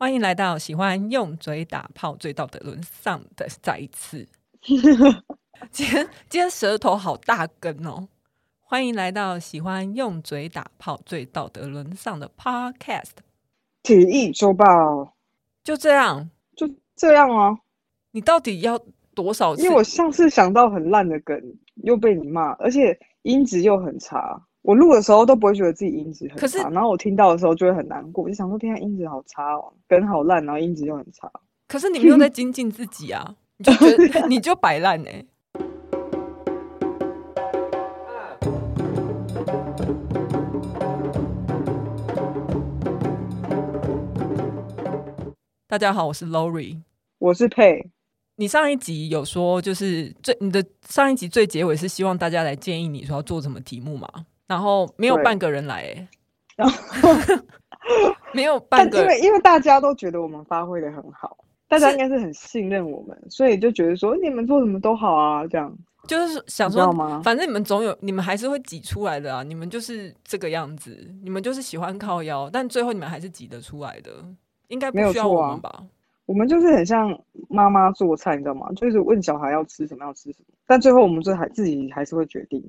[0.00, 4.26] 欢迎来到喜欢用嘴打炮、最道德沦丧的再一次。
[5.70, 8.08] 今天今天舌头好大根哦！
[8.60, 13.10] 欢迎来到喜欢用嘴打炮、最道德沦丧的 Podcast。
[13.82, 14.64] 体育周报
[15.62, 17.58] 就这样，就这样啊？
[18.12, 18.80] 你到底要
[19.14, 19.62] 多少次？
[19.62, 21.38] 因为我上次想到很烂的梗，
[21.84, 24.46] 又被你骂，而且音质又很差。
[24.62, 31.30] 我录的时候都不会觉得自己音质很差，可是然后我听到的时候就会很难过，我就想说天啊，音质好差哦，梗好烂，然后音质又很差。
[31.66, 35.08] 可是你没有在精进自己啊，你就觉得 你就摆烂呢。
[45.66, 46.82] 大家好，我是 Lori，
[47.18, 47.88] 我是佩。
[48.36, 54.06] 你上一集有说，就是最你的上一集最结尾是希望大家来建议你说要做什么题目嘛？
[54.50, 56.08] 然后没有半个人来、欸，
[56.56, 56.76] 然后。
[58.32, 61.36] 没有半个，因为因为大家都觉得我们发挥的很好，
[61.66, 65.74] 大家应该是很信任我们，所以就觉得说你们做什么都好啊，这样。
[66.06, 66.92] 就是想说，
[67.24, 74.12] 反正你们总有，你们还是会挤出来的啊，你们就是这个样子，你们就是喜欢靠腰，但最后你们还是挤得出来的，
[74.68, 75.82] 应该不需要我们吧？
[76.26, 78.70] 我们就是很像妈妈做菜，你知道吗？
[78.76, 82.62] 就是问小孩要吃什么要吃什么，但最后我们最还自己还是会决定。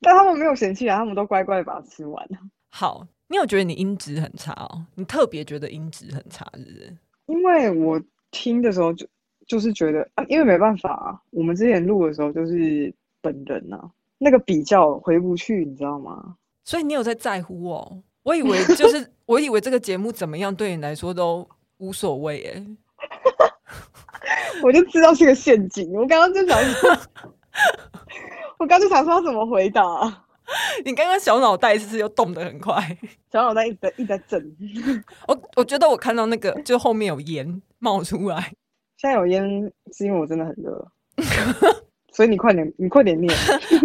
[0.00, 2.28] 但他们没有嫌弃啊，他们都乖乖把它吃完。
[2.70, 4.84] 好，你有觉得你音质很差哦？
[4.94, 6.96] 你特别觉得音质很差，是不是？
[7.26, 9.06] 因为我听的时候就
[9.46, 16.36] 就是觉得啊，因为没办法啊，我们之前录的时候就是本人啊，那个比较回不去，你知道吗？
[16.64, 18.02] 所以你有在在乎哦？
[18.22, 22.66] 我以为就是， 我以为这个节目怎么样对你来说都无所谓哎。
[24.62, 26.90] 我就知道是个陷阱，我刚刚就想说。
[28.58, 30.24] 我刚就想说要怎么回答，啊，
[30.84, 32.74] 你刚刚小脑袋是不是又动得很快？
[33.30, 34.56] 小脑袋一直在一直在震。
[35.28, 38.52] 我我觉得我看到那个就后面有烟冒出来。
[38.96, 40.90] 现在有烟是因为我真的很热，
[42.12, 43.32] 所以你快点，你快点念。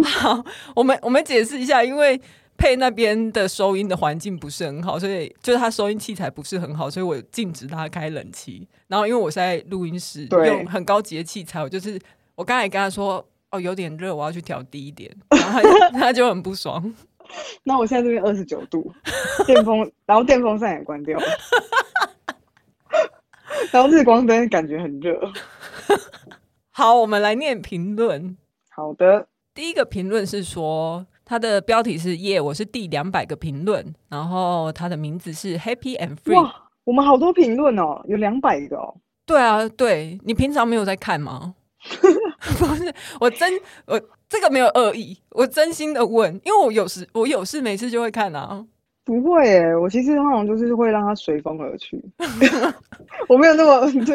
[0.02, 0.44] 好，
[0.74, 2.20] 我们我们解释一下，因为
[2.56, 8.66] 配那边的收音的环境不是很好，所以就是他收音器材不是很好，所以我禁止他开冷气。
[8.88, 11.96] 然后因为我是在录音室用很高级的器材，我就是
[12.34, 13.24] 我刚才跟他说。
[13.54, 15.60] 哦，有点热，我要去调低一点，然后
[15.92, 16.92] 他就，很不爽。
[17.62, 18.92] 那我现在这边二十九度，
[19.46, 21.26] 电风，然后电风扇也关掉了，
[23.72, 25.20] 然后日光灯感觉很热。
[26.70, 28.36] 好，我们来念评论。
[28.68, 36.34] 好的，第一个评论是说，它的标题是“耶”，我是第两百个评论，然后他的名字是 Happy and Free。
[36.34, 38.96] 哇，我们好多评论哦，有两百个哦。
[39.24, 41.54] 对啊，对，你平常没有在看吗？
[42.58, 43.52] 不是，我真
[43.86, 48.66] 我这个没有恶意，我真心的问，因为我有时我有事没事就会看啊。
[49.04, 52.02] 不会诶，我其实通常就是会让它随风而去，
[53.28, 54.14] 我没有那么 就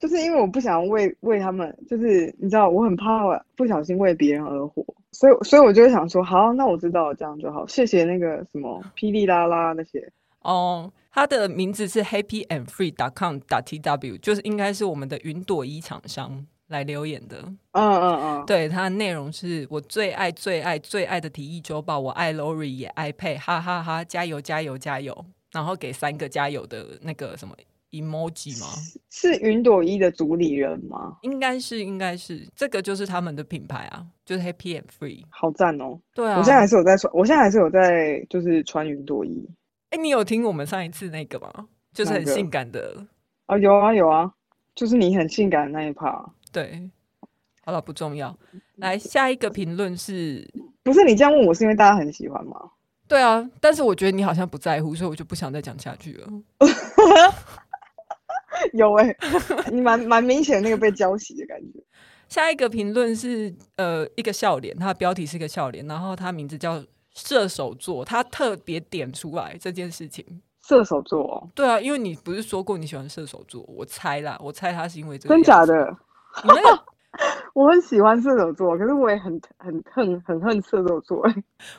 [0.00, 3.20] 就是因为我不想为为他们，就是你知道我很怕
[3.56, 10.90] 不小心为别人而活，所以所以我就会想说，好，那我知道了，这样就好，谢谢那个什么霹雳啦啦那些哦。
[11.14, 16.46] 他的名字是 happy and free dot com dot tw，就是应该是我们的云朵衣厂商。
[16.68, 17.36] 来留言的，
[17.72, 25.26] 嗯嗯嗯，对，它的内容是我最爱最爱最爱的体育周报，我爱 Lori 也爱佩，哈哈哈，加油加油加油！
[25.52, 27.54] 然后给三个加油的那个什么
[27.90, 28.66] emoji 吗？
[29.10, 31.18] 是云朵衣的主理人吗？
[31.20, 36.00] 应该是，应该是，这个就是他们的品牌啊，就是 Happy and Free，好赞哦！
[36.14, 39.46] 对啊，我现在还是有在穿，我现在还是有在就是穿云朵衣。
[39.90, 41.68] 哎，你有听我们上一次那个吗？
[41.92, 43.06] 就是很性感的
[43.44, 44.32] 啊，有啊有啊，
[44.74, 46.32] 就是你很性感的那一趴。
[46.52, 46.90] 对，
[47.64, 48.36] 好了，不重要。
[48.76, 50.46] 来，下一个评论是，
[50.82, 52.60] 不是你这样问我，是因为大家很喜欢吗？
[53.08, 56.28] 对啊，但是我觉得你好像不在乎，所以我就不想再讲下去了。
[58.74, 61.82] 有哎、欸，你蛮蛮明显那个被浇洗的感觉。
[62.28, 66.82] 下一个评论是呃一个笑脸，它的标题是一个笑脸，然后它名字叫
[67.14, 70.24] 射手座，他特别点出来这件事情。
[70.66, 75.34] 射手座、哦，对啊，因为你不是说过你喜欢射手座，我猜啦，我猜他是因为这个。
[75.34, 75.96] 真假的？
[76.44, 76.84] 你那个，
[77.54, 81.22] 我很喜欢射手座，可是我也很很恨很恨射手座。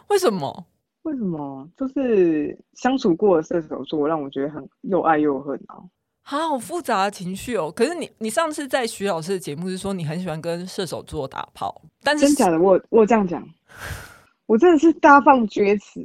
[0.07, 0.65] 为什么？
[1.03, 1.67] 为什么？
[1.75, 5.77] 就是相处过的射手座让我觉得很又爱又恨啊！
[6.25, 7.69] 好复杂的情绪哦。
[7.69, 12.57] 可是你你上次在徐老师的节目是说你很喜欢跟射手座打炮，但是真假的？
[12.57, 13.45] 我我这样讲，
[14.45, 15.99] 我真的是大放厥词。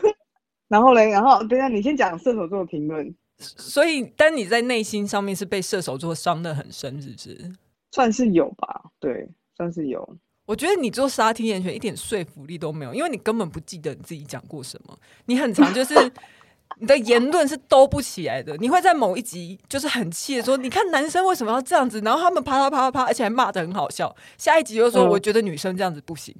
[0.68, 3.14] 然后嘞，然后等一下你先讲射手座的评论。
[3.38, 7.52] 所以，但你在内心上面是被射手座伤的很深，是不是？
[7.94, 10.16] 算是有吧，对，算是有。
[10.46, 14.98] 我觉得你做沙听言权一点说服力都没有，因为你根本不记得你自己讲过什么。
[15.26, 15.94] 你很常就是
[16.80, 18.56] 你的言论是兜不起来的。
[18.56, 24.14] 你会在某一集就是很气的说：“你看男生为什么要这样子？”然后他们啪啪啪啪啪，而且还骂的很好笑。
[24.36, 26.34] 下一集又说：“我觉得女生这样子不行。”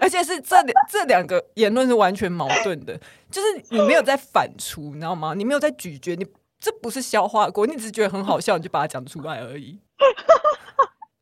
[0.00, 2.96] 而且是这两这两个言论是完全矛盾的，
[3.28, 5.34] 就是你没有在反刍，你知道吗？
[5.34, 6.24] 你没有在咀嚼，你
[6.60, 9.76] 这不是消化过，你只是觉得很好笑，你就把它讲出来而已。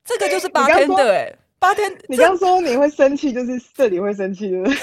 [0.06, 1.93] 这个就是八天的哎，八天。
[2.08, 4.76] 你刚说你会生气，就是这里会生气，对不对？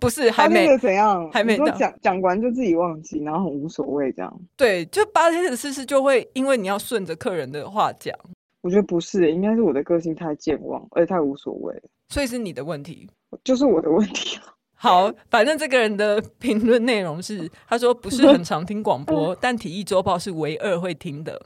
[0.00, 4.40] 不是，还没怎样，还没讲讲完就自己忘记，然后很无所谓这样。
[4.56, 8.16] 对，就八天的事事就会因为你要顺着客人的话讲。
[8.60, 11.74] 我觉得不是，应该是我的个性太健忘，而且太无所谓，
[12.08, 13.08] 所以是你的问题，
[13.44, 14.38] 就是我的问题。
[14.74, 21.40] 好，反正这个人的评论内容是，他说不是很常听广播， 但体育周报是唯二会听的。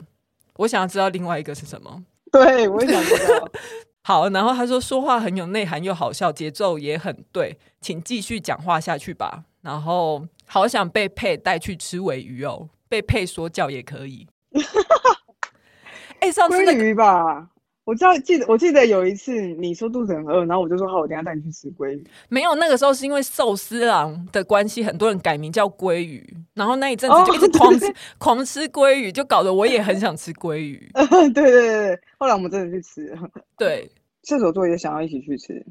[0.57, 2.03] 我想要知道另外一个是什么？
[2.31, 3.47] 对，我也想知道。
[4.05, 9.45] 好，然后他说说话很有内涵又好笑，节奏也很对，请继续讲话下去吧。
[9.61, 14.27] 然后好想被佩带去吃尾鱼哦，被佩说教也可以。
[16.19, 17.47] 哎、欸，上次的鱼吧，
[17.85, 22.03] 我知道，记得我记得有一次你说肚子很饿，然后我就说好，我等下带你去吃鲑鱼。
[22.29, 30.89] 没有，那个时候是因为寿司郎的关系，很多人改名叫鲑鱼，然后那一阵子就一直 狂吃、哦、狂吃鲑鱼，就搞得我也很想吃鲑鱼。
[30.95, 33.13] 对对对对，后来我们真的去吃。
[33.57, 33.91] 对，
[34.23, 35.65] 射手座也想要一起去吃，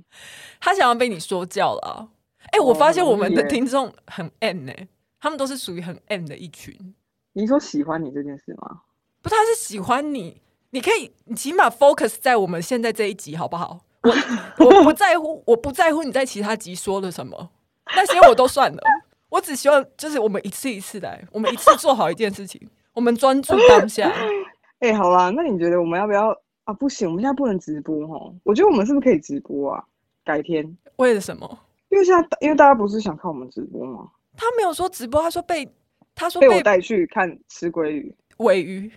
[0.60, 2.10] 他想要被你说教了。
[2.50, 4.88] 哎、欸，我发现我们的听众很 M 呢、欸，
[5.18, 6.94] 他们都是属于很 M 的一群。
[7.32, 8.82] 你说喜欢你这件事吗？
[9.22, 10.42] 不，他是喜欢你，
[10.74, 13.80] 你可以，你起码 focus 在我们现在这一集好不好？
[14.02, 14.10] 我
[14.66, 17.50] 我不在乎，我不在乎你在其他集说了什么，
[17.94, 18.82] 那些我都算了。
[19.28, 22.60] 我只希望就是我们一次一次来，我们一次做好一件事情，
[22.94, 24.10] 我们专注当下。
[24.80, 26.30] 哎、欸，好啦，那你觉得我们要不要
[26.64, 26.72] 啊？
[26.72, 28.34] 不行，我们现在不能直播哈。
[28.42, 29.84] 我觉得我们是不是可以直播啊？
[30.24, 30.76] 改天？
[30.96, 31.58] 为了什么？
[31.90, 34.08] 因为现在因为大家不是想看我们直播吗？
[34.36, 35.70] 他没有说直播，他说被
[36.14, 38.14] 他说被，被我带去看吃鲑鱼。
[38.42, 38.90] 鮪鱼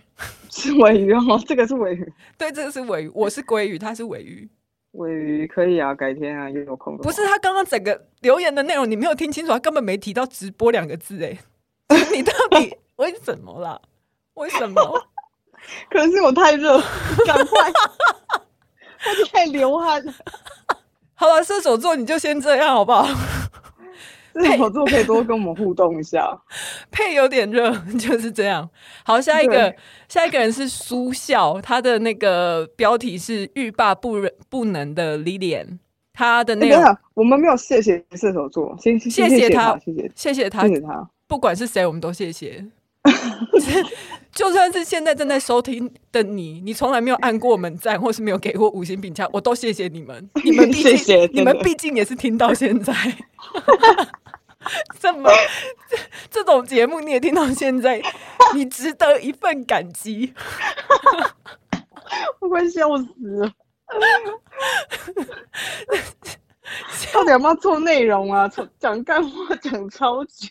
[0.50, 2.12] 是尾鱼哦，这个是尾鱼。
[2.36, 3.10] 对，这个是尾鱼。
[3.14, 4.48] 我是鲑鱼，他是尾鱼。
[4.92, 6.96] 尾鱼可以啊，改天啊，又有空。
[6.98, 11.38] 不是他刚刚整个留言的内容，你没有听清楚，他根本没提到直播两个字哎。
[12.12, 13.80] 你到底 为什么啦？
[14.34, 15.06] 为什么？
[15.90, 16.78] 可能是我太热，
[17.26, 17.72] 赶快，
[19.20, 20.02] 我太流汗。
[21.14, 23.06] 好了，射手座你就先这样好不好？
[24.42, 26.38] 配合作可以多跟我们互动一下，
[26.90, 28.68] 配有点热，就是这样。
[29.04, 29.74] 好，下一个，
[30.08, 34.16] 下一个人是苏笑，他的那个标题是欲罢不
[34.48, 35.78] 不能的 Lilian，
[36.12, 42.66] 他的那个、欸、我们没有谢谢射手座，谢谢谢谢他，谢谢谢谢他，谢谢他，不管是谁，我们都谢谢。
[44.32, 50.28] 就算是现在正在收听的你，你从来没有按过我们赞，或是没有给过五星评价，我都谢谢你们。
[50.44, 52.92] 你们毕竟，谢谢你们毕竟也是听到现在。
[55.00, 55.30] 这么
[55.88, 55.96] 这，
[56.30, 58.02] 这种节目你也听到现在，
[58.54, 60.34] 你值得一份感激。
[62.40, 63.06] 我快笑死
[63.38, 63.52] 了！
[67.12, 68.50] 到底要不要做内容啊？
[68.78, 70.48] 讲干话讲超久。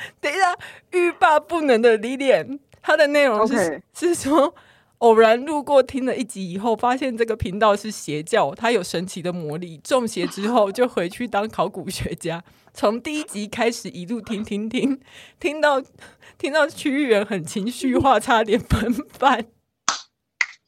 [0.20, 0.56] 等一下，
[0.90, 4.54] 欲罢不能的 Lilian，他的内容是.是说，
[4.98, 12.42] 偶然路过听了一集以后，发现这个频道是邪教，它有神奇的魔力，中邪之后就回去当考古学家。
[12.72, 15.00] 从第一集开始一路听听听，
[15.40, 15.82] 听到
[16.38, 19.46] 听到区域人很情绪化，差点喷饭。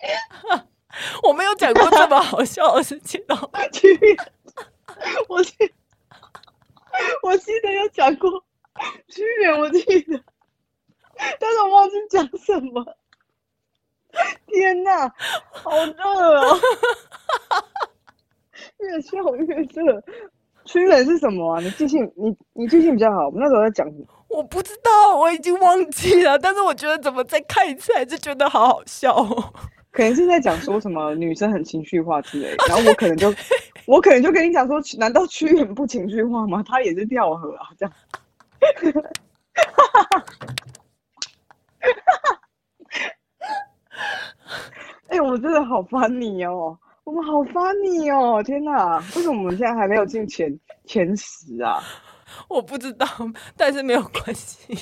[1.23, 3.51] 我没有讲过这么好笑的事情哦。
[3.73, 4.17] 区域，
[5.29, 5.55] 我记
[7.23, 8.45] 我记得有讲过。
[9.09, 10.21] 区域人我记得，
[11.39, 12.85] 但是我忘记讲什么。
[14.47, 15.09] 天哪，
[15.51, 16.59] 好热哦！
[18.79, 20.03] 越笑越热。
[20.65, 21.61] 屈原是什么啊？
[21.61, 23.27] 你记性，你你记性比较好。
[23.27, 24.07] 我们那时候在讲什么？
[24.29, 26.39] 我不知道，我已经忘记了。
[26.39, 29.53] 但是我觉得怎么再看一次，还是觉得好好笑哦。
[29.91, 32.65] 可能是在讲说什么女生很情绪化之类的。
[32.69, 33.35] 然后我可能就，
[33.87, 36.63] 我可能就跟你讲说，难道屈原不情绪化吗？
[36.67, 37.93] 他也是跳河啊，这样。
[45.09, 46.79] 哎、欸，我真的好 funny 哦。
[47.05, 48.41] 我们好 funny 哦！
[48.43, 51.83] 天哪，为什么我们现在还没有进前前十啊？
[52.49, 53.07] 我不知道，
[53.57, 54.79] 但是没有关系，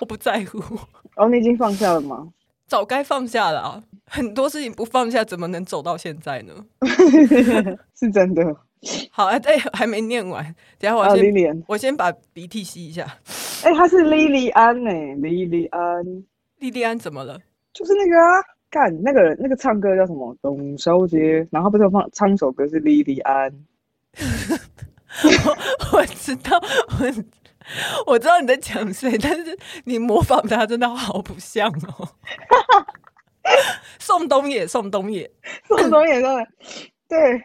[0.00, 0.58] 我不在乎。
[1.16, 2.28] 哦，你已经放下了吗？
[2.68, 3.82] 早该放下了啊！
[4.06, 6.54] 很多事情不放下，怎么能走到现在呢？
[7.94, 8.56] 是真的。
[9.10, 10.44] 好，哎、欸，还没念完，
[10.78, 13.04] 等下我先、啊，我先把鼻涕吸一下。
[13.64, 14.90] 哎、欸，他是莉莉安呢？
[15.16, 16.04] 莉莉安，
[16.58, 17.38] 莉莉安怎么了？
[17.72, 18.42] 就是那个啊。
[18.68, 20.36] 看那个人，那个唱歌叫什么？
[20.42, 23.50] 董小姐，然后不是放唱一首歌是莉莉安。
[25.22, 26.60] 我我知道，
[26.98, 32.08] 我我知道你在讲谁，但是你模仿他真的好不像哦。
[34.00, 35.30] 宋冬野，宋冬野，
[35.68, 36.46] 宋冬野，对
[37.08, 37.44] 对。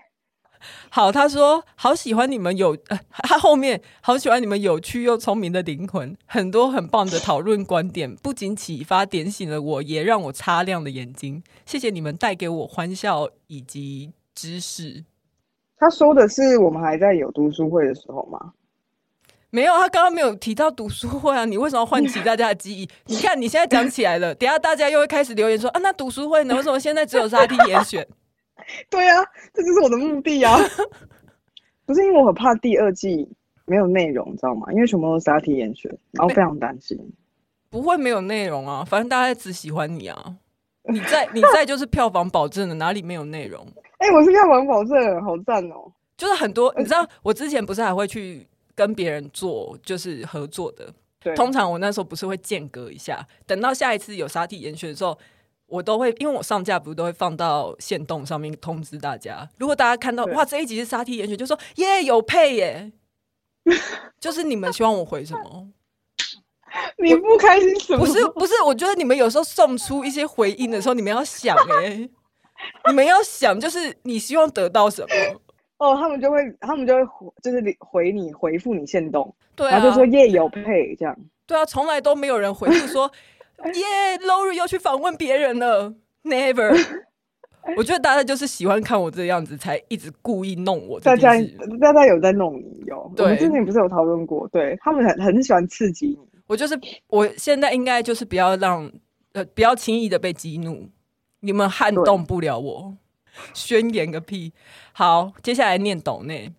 [0.90, 11.44] 好，他说好喜欢你们有，呃， 他后面好喜欢你们有趣又聪明的灵魂，很多很棒的讨论观点，不仅启发点醒了我，也让我擦亮了眼睛。
[11.66, 15.04] 谢谢你们带给我欢笑以及知识。
[15.78, 18.54] 他说的是我们还在有读书会的时候吗？
[19.54, 21.44] 没有，他刚刚没有提到读书会啊。
[21.44, 22.88] 你为什么要唤起大家的记忆？
[23.08, 26.56] 你看你现在讲起来了，等下大家又会开始留言说啊，那读书会呢？
[26.56, 28.08] 为什么现在只有沙 T 严选？
[28.90, 30.58] 对啊，这就是我的目的啊！
[31.86, 33.28] 不是因为我很怕第二季
[33.66, 34.72] 没有内容，你知道吗？
[34.72, 36.98] 因为全部都是沙 T 严选，然后非常担心。
[37.70, 40.36] 不会没有内容啊，反正大家只喜欢你啊！
[40.90, 43.66] 你在你在就是票房保证的，哪里没有内容？
[43.98, 45.92] 哎、欸，我是票房保证，好赞哦！
[46.18, 50.94] 就是很多，你知道，我之前不是还会去跟别人做，就是合作的。
[51.20, 55.18] 对，通常我那时候不是会间隔一下，等到下一次有沙 T 严选的时候。
[55.72, 59.48] 我都会，因为我上架不是都会放到线动上面通知大家。
[59.58, 62.92] 如果大家看到哇，这一集是沙 T 严选，就说耶有配耶，
[64.20, 65.70] 就是你们希望我回什么？
[66.98, 68.00] 你不开心什么？
[68.00, 72.10] 不是不是，我觉得你们有时候送出一些回应的时候，你们要想哎，
[72.90, 75.08] 你们要想，就是你希望得到什么？
[75.78, 81.18] 哦，他们就会，他们就会回，就是回你回复你限动，对、啊，然后就说耶有配这样。
[81.48, 83.10] 对啊，从来都没有人回复说。
[83.74, 87.04] 耶、yeah,，Lori 又去访问别人了，Never。
[87.78, 91.00] 我觉得大家就是喜欢看我这个样子，才一直故意弄我。
[91.00, 91.34] 大家
[91.80, 93.12] 大家有在弄你哟。
[93.16, 94.48] 对，我们之前不是有讨论过？
[94.48, 96.18] 对，他们很很喜欢刺激你。
[96.48, 98.92] 我就是，我现在应该就是不要让
[99.34, 100.90] 呃，不要轻易的被激怒。
[101.42, 102.98] 你们撼动不了我，
[103.54, 104.54] 宣言个屁！
[104.92, 106.52] 好，接下来念董内，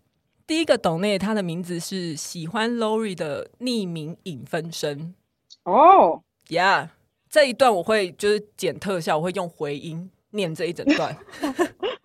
[0.47, 5.15] 第一个董内，他的名字是喜欢 Lori 的匿名影分身
[5.65, 6.23] 哦。
[6.53, 6.89] 呀、yeah,，
[7.29, 11.17] 这一段我会就是剪特效，我会用回音念这一整段。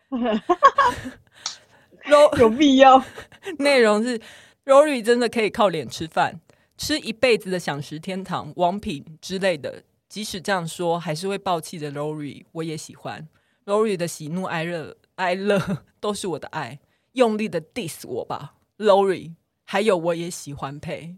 [2.40, 3.02] 有必要？
[3.60, 4.20] 内容是
[4.66, 6.40] Rory 真的可以靠脸吃饭，
[6.78, 9.84] 吃一辈子的享食天堂、王品之类的。
[10.08, 13.28] 即使这样说，还是会爆气的 Rory，我也喜欢
[13.66, 15.60] Rory 的喜怒哀乐，哀乐
[16.00, 16.80] 都是我的爱。
[17.14, 19.34] 用力的 diss 我吧，Rory。
[19.70, 21.18] 还有我也喜欢配，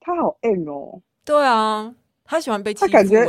[0.00, 1.00] 他好 M 哦。
[1.24, 1.94] 对啊。
[2.24, 3.24] 他喜欢被欺负、欸，他感觉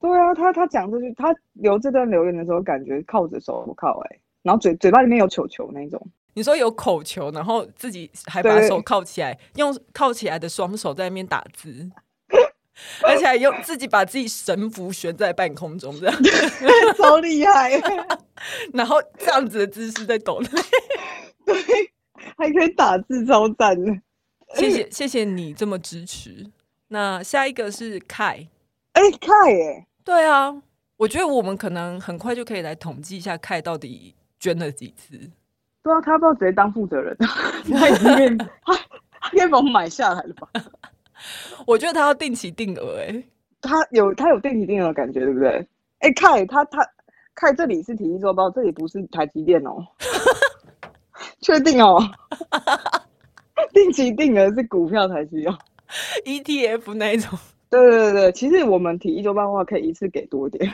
[0.00, 6.00] 对啊，他他讲这句，他留这段留言的时候，感觉靠着手不靠哎、欸，然后嘴嘴巴里面有球球那种。
[6.32, 11.90] 你说有口球，然后自己还把手靠起来，用靠起来的双手在那边打字，
[13.02, 16.22] 而且还用自己把自己神符悬在半空中，这样
[16.96, 17.72] 超厉害。
[18.72, 20.40] 然后这样子的姿势在抖，
[21.44, 21.54] 对，
[22.38, 23.92] 还可以打字，超赞的。
[24.54, 26.46] 谢谢谢谢你这么支持。
[26.92, 28.48] 那下一个是凯，
[28.94, 30.60] 哎、欸，凯，哎，对啊，
[30.96, 35.16] 我觉得我们可能很快就可以来统计一下凯到底捐了几次。
[35.84, 37.16] 对啊，他不知道直接当负责人，
[37.70, 38.74] 他已经他
[39.20, 40.48] 他应该把我们买下来了吧？
[41.64, 43.22] 我觉得他要定期定额，哎，
[43.60, 45.48] 他有他有定期定额的感觉，对不对？
[46.00, 46.84] 哎、欸，凯，他他
[47.36, 49.86] 凯，这里是体育周报，这里不是台积电哦，
[51.40, 52.02] 确定哦，
[53.72, 55.56] 定期定额是股票才需要。
[56.24, 60.70] ETF 那一种，对对对，其实我们提一周半的话，可以一次给多点，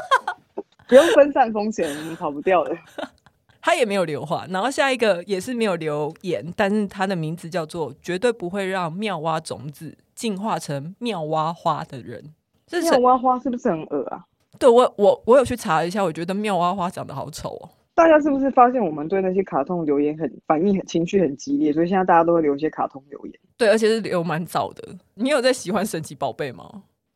[0.88, 2.76] 不用分散风险，我们跑不掉的。
[3.62, 12.32] 他也没有留话，然后下一个也是没有留言，但是他的名字叫做“绝对不会让妙蛙种子进化成妙蛙花的人”。
[12.66, 14.24] 这妙蛙花是不是很恶啊？
[14.58, 17.68] 对，我我我有去查一下，我觉得妙蛙花长得好丑哦。
[17.94, 23.34] 大家是不是发现我们对那些卡通留言很反应很情绪很激烈，所以现在大家都会留一些卡通留言。
[23.60, 24.96] 对，而且是留蛮早的。
[25.16, 26.64] 你有在喜欢神奇宝贝吗？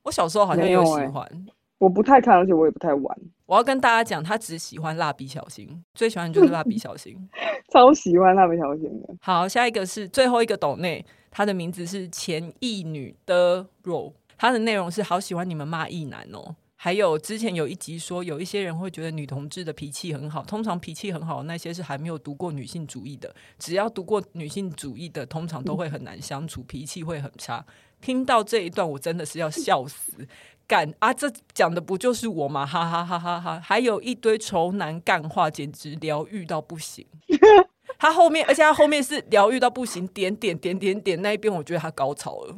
[0.02, 1.46] 我小时候好像有喜欢，欸，
[1.78, 3.18] 我不太看，而且我也不太玩。
[3.46, 7.16] 我要跟大家讲，他只喜欢蜡笔小新，最喜欢的就是蜡笔小新，
[7.72, 9.14] 超喜欢蜡笔小新的。
[9.22, 16.54] 好，下一个是最后一个斗内，他的名字是前异女的肉，他的内容是好喜欢你们骂异男哦。
[16.85, 23.35] 还有之前有一集说，有一些人会觉得女同志的脾气很好，通常脾气很好的那些是还没有读过女性主义的。
[23.59, 27.64] 只要读过女性主义的，通常都会很难相处，脾气会很差。
[28.03, 30.29] 听到这一段，我真的是要笑死！
[30.67, 32.67] 干啊，这讲的不就是我吗？
[32.67, 33.59] 哈哈哈哈哈！
[33.59, 37.07] 还有一堆丑男干话，简直疗愈到不行。
[37.99, 42.55] 他后面，而且他后面是疗愈到不行，点点点点点那一边，我觉得他高潮了，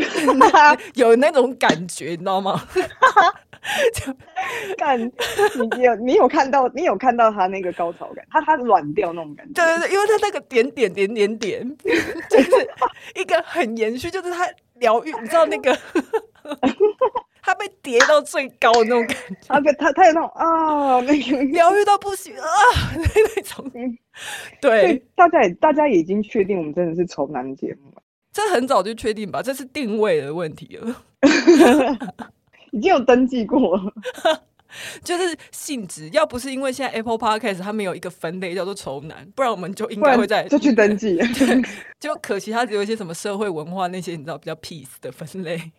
[0.94, 2.62] 有那种感觉，你知道吗？
[4.76, 5.10] 干，你
[5.82, 9.52] 有你有看到你有看到他那个高潮感，他他软掉那种感觉。
[9.54, 11.66] 对对对，因为他那个点点点点点，
[12.28, 12.50] 就是
[13.14, 15.76] 一个很延续，就是他疗愈，你知道那个。
[17.46, 22.42] 他被叠到最高的那种感觉，他被他他有那种啊，那个疗愈到不行啊，
[22.96, 23.70] 那种。
[24.62, 27.93] 对，大家也大家已经确定我们真的是丑男节目了，
[28.34, 29.40] 这很早就确定吧？
[29.40, 31.02] 这是定位的问题了，
[32.72, 33.94] 已经有登记过了，
[35.04, 36.10] 就是性质。
[36.10, 41.16] 要不是因为现在 Apple Podcast 它没有一个分类叫做丑男，不然我们就应该会在就去登记。
[42.00, 45.70] 就可惜它只有一些什么社会文化那些你知道比较 peace 的分类。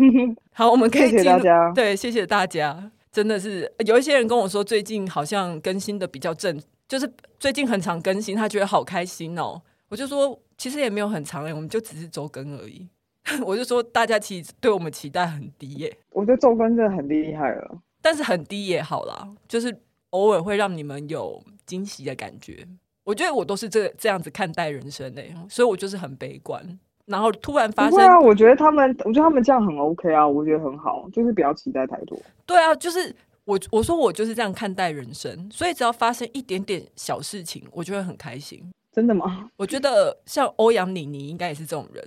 [0.54, 1.72] 好，我们可以谢谢大家。
[1.74, 2.90] 对，谢谢大家。
[3.12, 9.60] 真的是有一些人跟我说，最近好像更新的比较正，就是最近很常更新，他觉得好开心哦。
[9.88, 12.86] 我就说，其实也没有很长哎，我们就只是周更而已。
[13.46, 15.96] 我就说，大家其实对我们期待很低耶。
[16.12, 19.74] 我觉得周更真的很厉害了，但是很低也好啦，就是
[20.10, 22.66] 偶尔会让你们有惊喜的感觉。
[23.04, 26.78] 我觉得我都是这这样子看待人生的，所以我就是很悲观。
[27.06, 32.18] 然后突然发生，啊，我觉得他们，我觉得他们这样很 OK 啊，我觉得很好，就是不要期待太多。
[32.44, 38.62] 对啊，就是我我说我就是这样看待人生，所以只要发生一点点小事情，我就会很开心。
[38.98, 39.48] 真的吗？
[39.56, 42.04] 我觉得像欧阳妮妮应该也是这种人。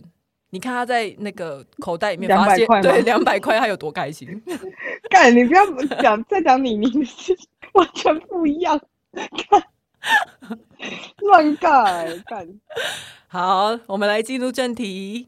[0.50, 4.28] 你看他在那个口袋里面发现对两百块，他有多开心？
[5.10, 5.66] 干，你不要
[6.02, 8.78] 讲再讲妮妮的事情，完全不一样。
[11.22, 12.46] 乱干干。
[13.30, 15.28] 好，我们来进入正题。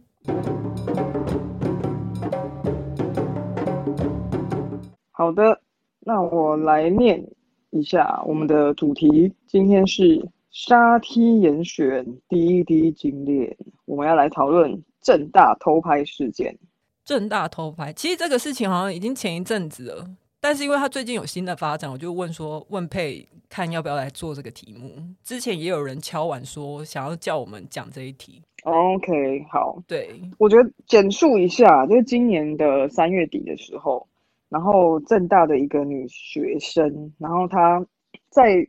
[5.12, 5.62] 好的，
[6.02, 7.26] 那我来念
[7.70, 9.32] 一下我们的主题。
[9.48, 13.58] 今天是沙梯严选，滴滴精炼。
[13.86, 16.56] 我们要来讨论正大偷拍事件。
[17.04, 20.08] 正大偷拍，其实这个事情好像已经前一阵子了。
[20.40, 24.92] 但是因为他最近有新的发展，我就问说，问佩看要不要来做这个题目。
[25.24, 28.40] 之前也有人敲碗说想要叫我们讲这一题。
[28.64, 34.08] OK，好，对，我觉得简述一下，就是今年的三月底的时候，
[34.50, 37.84] 然后正大的一个女学生，然后她
[38.30, 38.68] 在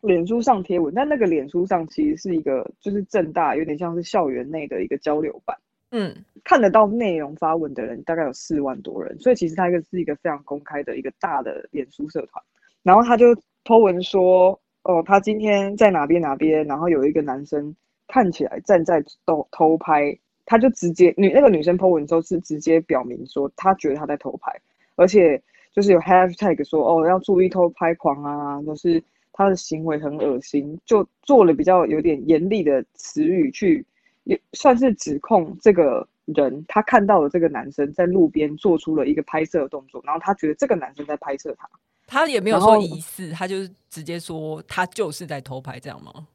[0.00, 5.56] 脸书上贴文，但那个脸书上其实是一个就是正大有点像是校园内的一个交流版。
[5.90, 12.42] 嗯，看得到内容发文的人大概有四万多人，所以其实它一个是一个非常公开的一个大的脸书社团。
[12.82, 13.26] 然后他就
[13.64, 17.74] po 文说，哦，他今天在哪边哪边，然后有一个男生
[18.08, 24.52] 看起来站在偷偷拍，他就直接女那个女生 po 文之后是直接表明说，他觉得他在偷拍，
[24.96, 25.40] 而且
[25.72, 29.02] 就是有 hashtag 说，哦，要注意偷拍狂啊，就是
[29.36, 33.84] 他的行为很恶心，就做了比较有点严厉的词语去。
[34.24, 41.70] 也算是指控这个人，他看到了这个男生在路边做出了一个拍摄的动作，然后他觉得这个男生在拍摄他，
[42.08, 46.26] 他也没有说疑似，他就是直接说他就是在偷拍，这样吗？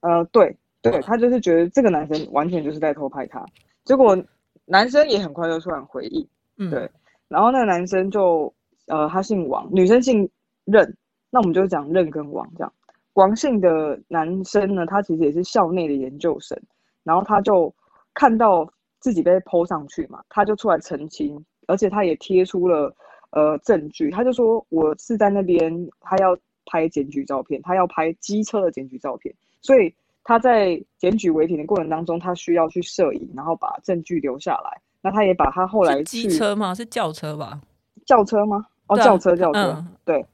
[0.00, 3.46] 呃，对对，他就是觉得这个男生完全就是在偷拍他，
[3.84, 4.20] 结果
[4.64, 6.90] 男生也很快就突然回应，嗯，对，
[7.28, 8.52] 然后那个男生就
[8.88, 10.28] 呃，他姓王，女生姓
[10.64, 10.96] 任，
[11.30, 12.72] 那我们就讲任跟王这样，
[13.14, 16.58] 王姓的男生呢，他其实也是校内的研究生。
[17.04, 17.74] 然后他就
[18.12, 22.94] 看到自己被 PO 上去嘛，他就出来澄清，而且他也贴出了
[23.30, 26.36] 呃证据，他就说我是在那边，他要
[26.66, 34.80] 拍检举照片，他要拍机车的检举照片，所以他在检举违停的过程当中，他需要去摄影，然后把证据留下来。
[35.00, 36.74] 那他也把他后来机车吗？
[36.74, 37.58] 是轿车吧？
[38.04, 38.66] 轿车吗？
[38.88, 40.26] 哦，轿车，轿车，嗯、对。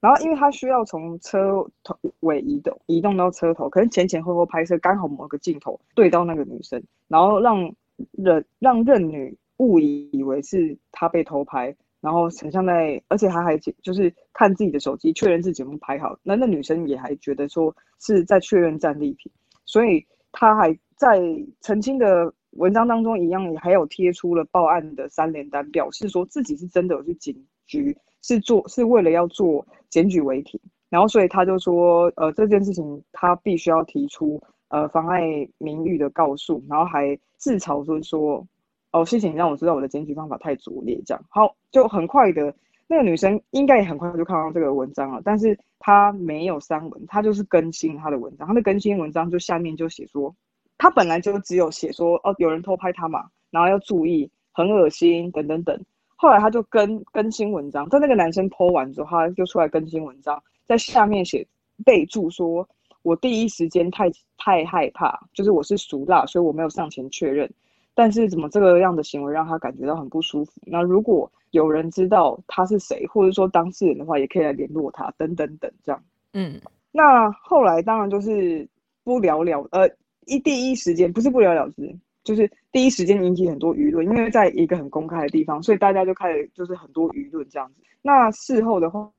[0.00, 7.74] 然后，因为他需要从车头尾移动，移动到车头，可能前前后后拍摄，刚好某个镜头对到那个女生，然后让
[8.12, 19.30] 任让任女误以以为是他被偷拍，然后很像在，而且他还就是看自己的手机确认自己有没有拍好，那那女生也还觉得说是在确认战利品，
[19.66, 21.20] 所以他还在
[21.60, 27.94] 澄清的文章当中一样，也还有贴出了报案的三联单，表示说自己是真的有去警局。
[28.22, 35.22] 是做是为了要做检举违停，然后所以他就说，呃，这件事情他必须要提出呃妨碍
[35.58, 38.46] 名誉的告诉，然后还自嘲说说，
[38.92, 41.24] 哦，谢谢你让我知道我的检举方法太拙劣，这样。
[41.28, 42.54] 好就很快的，
[42.88, 50.34] 那个女生应该也很快就看到这个文章了，但是她没有删文，她就是更新她的文章，她的更新文章就下面就写说，
[50.76, 55.80] 她本来就只有写说，哦，有人偷拍她嘛，然后要注意，很恶心，等等等。
[56.20, 61.46] 后来他就更更新文章，在那个男生 po 完之后，他就出来更新文章，在下面写
[61.82, 62.68] 备注说
[63.00, 67.50] ：“我第一时间太太害怕，就是我是熟辣，所以我没有上前确认。
[67.94, 70.52] 但是怎么这个样的行为让他感觉到很不舒服？
[70.66, 76.04] 那如果有人知道他是谁，或者说当事人的话，也可以来联络他，等等等这样。
[76.34, 76.60] 嗯，
[76.92, 78.68] 那后来当然就是
[79.04, 79.88] 不了了，呃，
[80.26, 87.82] 一第一时间不是不了了之，就是第一时间引起很多舆论，因为在一个很公开的地方，所以大家就开始就是很多舆论这样子。
[88.02, 89.10] 那事后的话，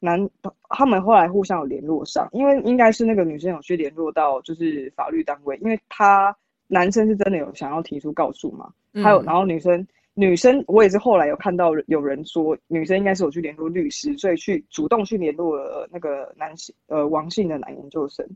[0.00, 0.28] 男
[0.68, 6.34] 他们后来互相有联络上，因为应该是那个女生有去联络到就是法律单位，因为他
[6.66, 9.86] 男生是真的有想要提出告诉嘛，还有然后女生。
[10.14, 18.26] 女生，我也是后来有看到有人说，女生应该是有去联络律师，所以去主动去联络了那个男性，呃，王姓的男研究生。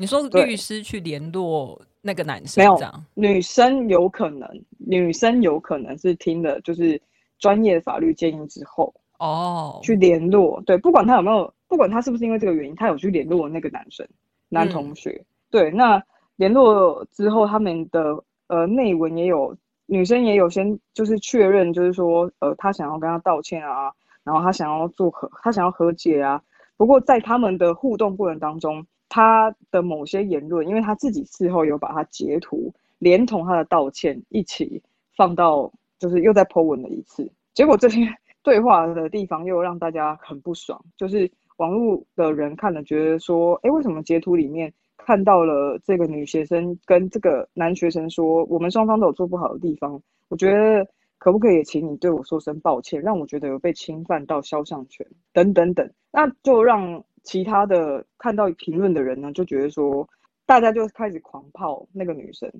[0.00, 2.64] 你说律师去联络那个男生？
[2.64, 2.78] 没有，
[3.12, 6.98] 女生有可能，女生有可能是听了就是
[7.38, 10.58] 专业的法律建议之后，哦，去联络。
[10.62, 14.08] 对，不管他有没有，不管他是不是因为这个原因，他有去联络那个男生，
[14.48, 15.10] 男同学。
[15.10, 16.02] 嗯、对，那
[16.36, 19.54] 联络之后，他们的呃内文也有。
[19.92, 23.90] 女生也有先就是确认，就是说，呃，她想要跟他道歉啊，
[24.22, 26.40] 然后她想要做和，她想要和解啊。
[26.76, 34.82] 不过在他们的互动过程当中，他的某些言论，因为他自己事后有把他截图，连同他的道歉一起
[35.14, 37.30] 放到，就是又在 po 文了一次。
[37.52, 38.00] 结果这些
[38.42, 44.72] 对话的地方又让大家很不爽，就是网络的人看了觉得说，哎，为什么截图里面？
[45.02, 60.08] 看到了这个女学生跟这个男学生说，我们双方都有做不好的地方，我觉得可不可以请你对我说声抱歉，让我觉得有被侵犯到肖像权等等等，那就让其他的看到评论的人呢，就觉得说，
[60.46, 62.50] 大家就开始狂炮那个女生。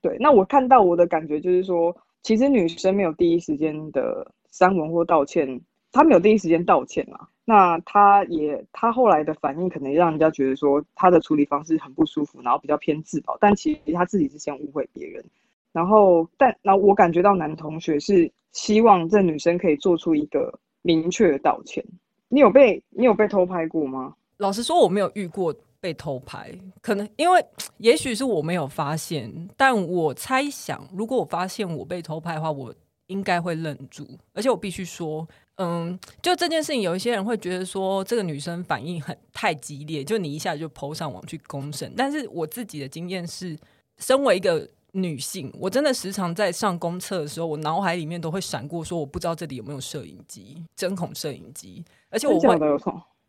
[0.00, 5.60] 对，那我看到我的感觉就是说，其实女生没有第一时间的删文或道歉，
[5.92, 7.28] 她没有第一时间道歉啊。
[7.44, 15.24] 那她也，她后来的反应可能让人家觉得说她的处理方式很不舒服，然后比较偏自保，但其实她自己是先误会别人，
[15.72, 21.84] 然后但那我感觉到男同学是希望这女生可以做出一个明确的道歉。
[22.32, 24.14] 你有被你有被偷拍过吗？
[24.38, 27.44] 老实说，我没有遇过被偷拍，可能因为
[27.76, 32.74] 也许是我没有发现，但我猜想，如果我发现我被偷拍的话，我
[33.08, 35.28] 应该会愣住，而且我必须说。
[35.56, 41.92] 嗯，就这件事情，有一些人会觉得说这个女生反应很太激烈，就你一下就 po 上网去公审。
[41.94, 43.54] 但是我自己的经验是，
[43.98, 51.84] 身为一个女性，我真的时常在上公厕的时候，我脑海里面都会闪过说，我不知道这里有没有摄影机，针孔摄影机。
[52.12, 52.56] 而且我会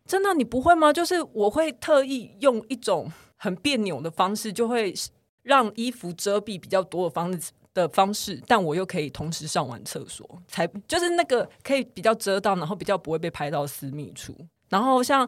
[0.05, 0.93] 真的，你不会吗？
[0.93, 4.93] 就是我会特意用一种很别扭的方式，就会
[5.41, 7.51] 让衣服遮蔽比较多的方式。
[7.73, 14.31] 的方式，但我又可以同时上完厕所，才就是那个可以比较遮到，然后比较不会被拍到私密处。
[14.69, 15.27] 然后像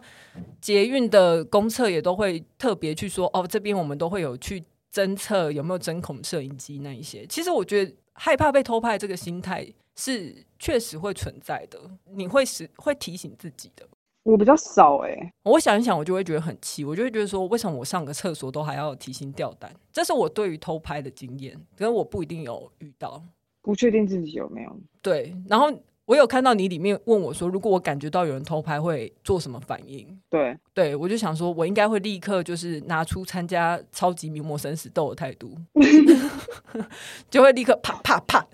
[0.61, 4.63] 捷运的公厕也都会特别去说，哦，这边我们都会有去
[4.93, 7.25] 侦测有没有针孔摄影机那一些。
[7.25, 11.79] 其实我觉得害怕被偷拍这个心态是确实会存在的，
[12.13, 13.88] 你会是会提醒自己的。
[14.23, 19.71] 我比较少哎、欸，我想一想，我就会觉得很气，我就会觉得说，为什么我上个厕所都还要提心吊胆？
[19.93, 23.23] 这是我对于偷拍的经验，可是我不一定有遇到，
[23.62, 24.75] 不确定自己有没有。
[24.99, 25.71] 对，然后
[26.05, 30.19] 我有看到你里面问我说，如果我感觉到有人偷拍，会做什么反应？
[30.27, 35.55] 对，对我就想说，我应该会立刻就是拿出参加超级名模生死斗的态度，
[37.29, 38.47] 就会立刻啪啪啪，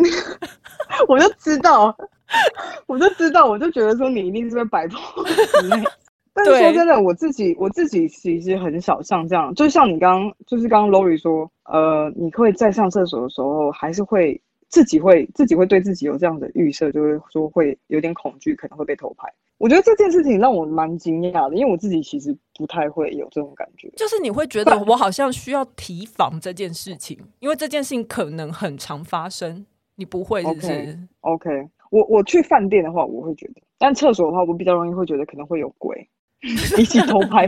[1.08, 1.96] 我就知道。
[2.86, 5.00] 我就知道，我就觉得说你一定是被摆脱。
[6.32, 19.28] 但是说真的，我自己我自己其实很少像这样，就像你刚刚就是刚刚 Lori 说，呃，你会在上厕所的时候，还是会自己会自己会对自己有这样的预设，就是说会有点恐惧，可能会被偷拍。
[19.58, 23.90] 我觉得这件事情让我蛮惊讶的，因为我自己其实不太会有这种感觉。
[23.96, 29.66] 就是你会觉得我好像需要提防这件事情，因为这件事情可能很常发生，
[30.00, 31.68] 你不会是不是？OK, okay.
[31.90, 36.08] 我我去饭店的话，我会觉得；但厕所的话，我比较容易会觉得可能会有鬼。
[36.40, 37.46] 比起偷拍，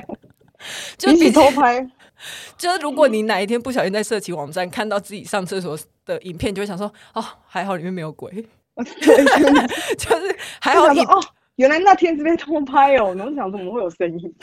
[0.99, 1.81] 就比起偷拍，
[2.59, 8.31] 就是如果你哪一天不小心在色情网站看到自己上厕所的影片，就会想说：哦，还好里面没有鬼。
[8.77, 8.85] 就
[9.17, 11.19] 是还好你哦，
[11.57, 13.15] 原来那天是被偷拍哦。
[13.15, 14.35] 然后想怎么会有声音？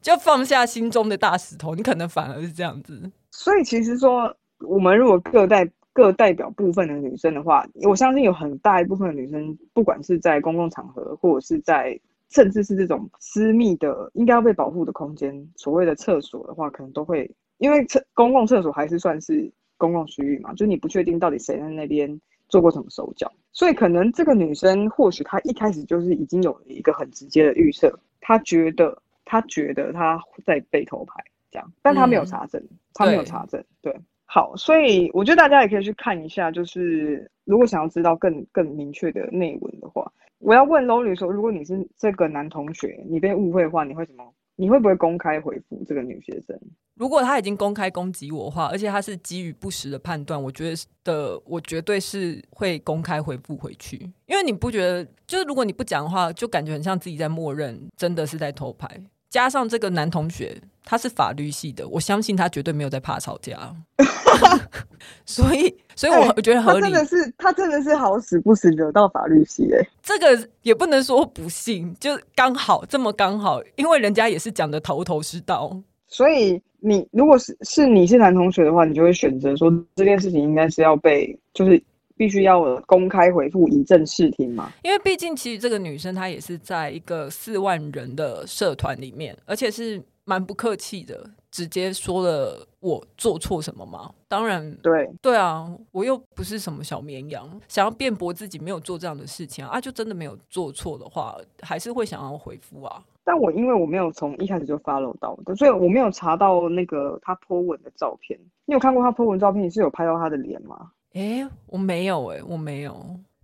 [0.00, 3.10] 就放下心中的大石头，你可能反而是这样子。
[3.32, 4.34] 所以其实说，
[4.66, 5.70] 我们如果各在。
[5.94, 11.98] 各代表部分的女生的话，我相信有很大一部分的女生，不管是在公共场合，或者是在
[12.30, 32.60] 甚至是这种私密的、应该要被保护的空间，所谓的厕所的话，可能都会因为厕公共厕所还是算是公共区域嘛，就你不确定到底谁在那边做过什么手脚，所以可能这个女生或许她一开始就是已经有了一个很直接的预设，她觉得她觉得她在被偷拍这样，但她没有查证，
[32.94, 33.96] 她、嗯、没有查证，对。
[34.34, 44.24] 好，所以我觉得大家也可以去看一下，就是如果想要知道更更明确的内文的话，我要问 Lowly 说，如果你是这个男同学，你被误会的话，你会怎么？
[44.56, 46.58] 你会不会公开回复这个女学生？
[46.96, 53.98] 如果他已经公开攻击我的话，而且他是基于不实的判断，我觉得的，我绝对是会公开回复回去。
[54.26, 58.88] 因为你不觉得，就是如果你不讲的话，就感觉很像自己在默认，真的是在偷拍。
[59.34, 63.74] 加上这个男同学他是法律系的，我相信他绝对没有在怕吵架。
[65.26, 66.82] 所以，所以我觉得合理。
[66.82, 69.84] 他真的是，他真的是好死不死惹到法律系哎。
[70.00, 75.76] 这个也不能说不幸，就刚好这么刚好，因为人家也是讲的头头是道。
[76.06, 81.82] 所以你如果是是你是男同学的话，你就会选择说这件事情应该是要被，就是
[82.16, 84.70] 必须要公开回复以正视听嘛。
[84.82, 94.10] 因为毕竟其实这个女生她也是在一个四万人的社团里面，而且是蛮不客气的，直接说了我做错什么吗？
[94.28, 103.02] 当然，对对啊，我又不是什么小绵羊，想要辩驳自己没有做这样的事情啊，啊就真的没有做错的话，还是会想要回复啊。
[103.26, 108.38] 但我因为我没有从一开始就 follow 到的，所以我没有查到那个他 po 文的照片。
[108.66, 109.62] 你有看过他 po 文照片？
[109.62, 110.90] 你是有拍到他的脸吗？
[111.14, 112.94] 哎、我没有、欸，哎，我没有。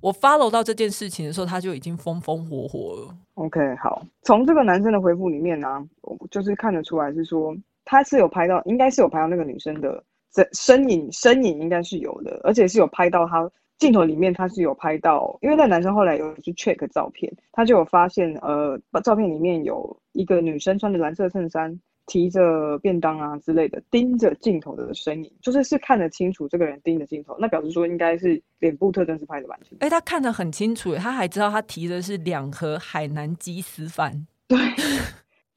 [0.01, 3.15] 我 follow 到这件事情的时候，他就已经风风火火了。
[3.35, 10.03] OK，好，从这个男生的回复里面呢、我就是看得出来是说他是有拍到，应该是有拍到那个女生的
[10.35, 13.51] 身身影，身影应该是有的，而且是有拍到他。
[13.79, 29.77] 镜头里面他是有拍到，因为那男生后来有去 check 照片，他就有发现，呃，照片里面有一个女生穿着蓝色衬衫，提着便当啊之类的，盯着镜头的身影，就是是看得清楚这个人盯着镜头，那表示说应该是脸部特征是拍的蛮清楚。
[29.81, 34.27] 哎、欸，他看得很清楚，他还知道他提的是两盒海南鸡丝饭。
[34.49, 34.59] 对。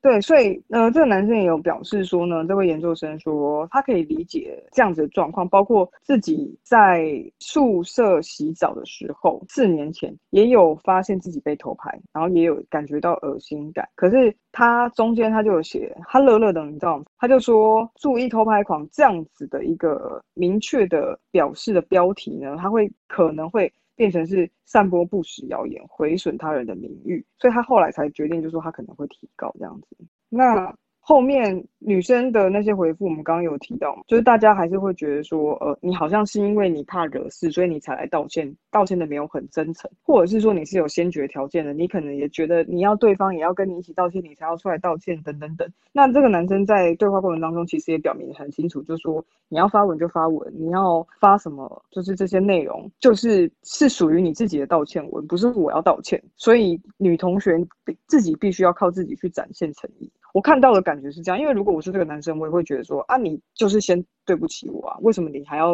[0.04, 7.08] 对，所以呃，这个男生也有表示说呢，这位研究生说他可以理解这样子的状况，包括自己在
[7.40, 13.88] 宿舍洗澡的时候，四年前也有发现自己被偷拍，然后也有感觉到恶心感。
[13.96, 17.06] 可是他中间他就有写，他乐乐的，你知道吗？
[17.18, 23.72] 他就说注意偷拍狂这样子的一个明确的表示的标题呢，他会可能会。
[23.96, 29.98] 变成是散播不实谣言，毁损他人的名誉，所以他后来才决定，就说他可能会提高这样子。
[30.30, 30.76] 那。
[31.06, 45.70] 后面女生的那些回复，我们刚刚有提到，就是大家还是会觉得说，呃，你好像是因为你怕惹事，所以你才来道歉，道歉的没有很真诚，或者是说你是有先决条件的，你可能也觉得你要对方也要跟你一起道歉，你才要出来道歉，等等等。
[45.92, 56.24] 那这个男生在对话过程当中，其实也表明很清楚，就是说你要发文就发文，你要发什么，就是这些内容，就是是属于你自己的道歉文，不是我要道歉。
[56.38, 57.60] 所以女同学
[58.08, 60.10] 自己必须要靠自己去展现诚意。
[60.34, 65.74] 我看到的感觉是这样，因为如果我是这个男生，我也会觉得说啊，你就是先对不起我啊，为什么你还要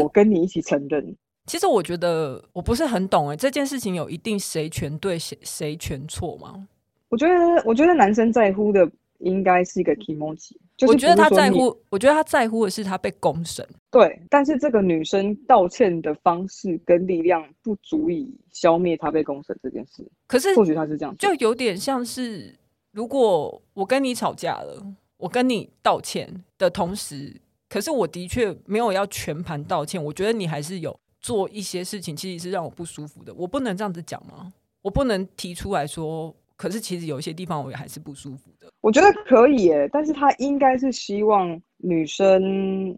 [0.00, 1.14] 我跟你一起承认？
[1.46, 6.68] 其实我觉得我不是很懂哎，这件事情有一定谁全对谁谁全错吗？
[7.08, 13.66] 我觉得，我觉得男生在乎的应该是一个 kimochi，就是我觉得他在乎，我觉得他在乎的是他被公审。
[13.90, 20.06] 对，但是这个女生道歉的方式跟力量不足以消灭他被公审这件事。
[20.28, 22.54] 可是或许他是这样，就有点像是。
[22.98, 24.84] 如果我跟你吵架了，
[25.18, 30.02] 我跟你道歉的同时，可是我的确没有要全盘道歉。
[30.02, 33.32] 我觉得你还是有做一些事情，其实是让我不舒服的。
[33.34, 34.52] 我不能这样子讲吗？
[34.82, 38.66] 我不能提出来说，可是其实有一些地方我也还是不舒服的。
[38.80, 42.90] 我觉得可以耶，但是他应该是希望女生。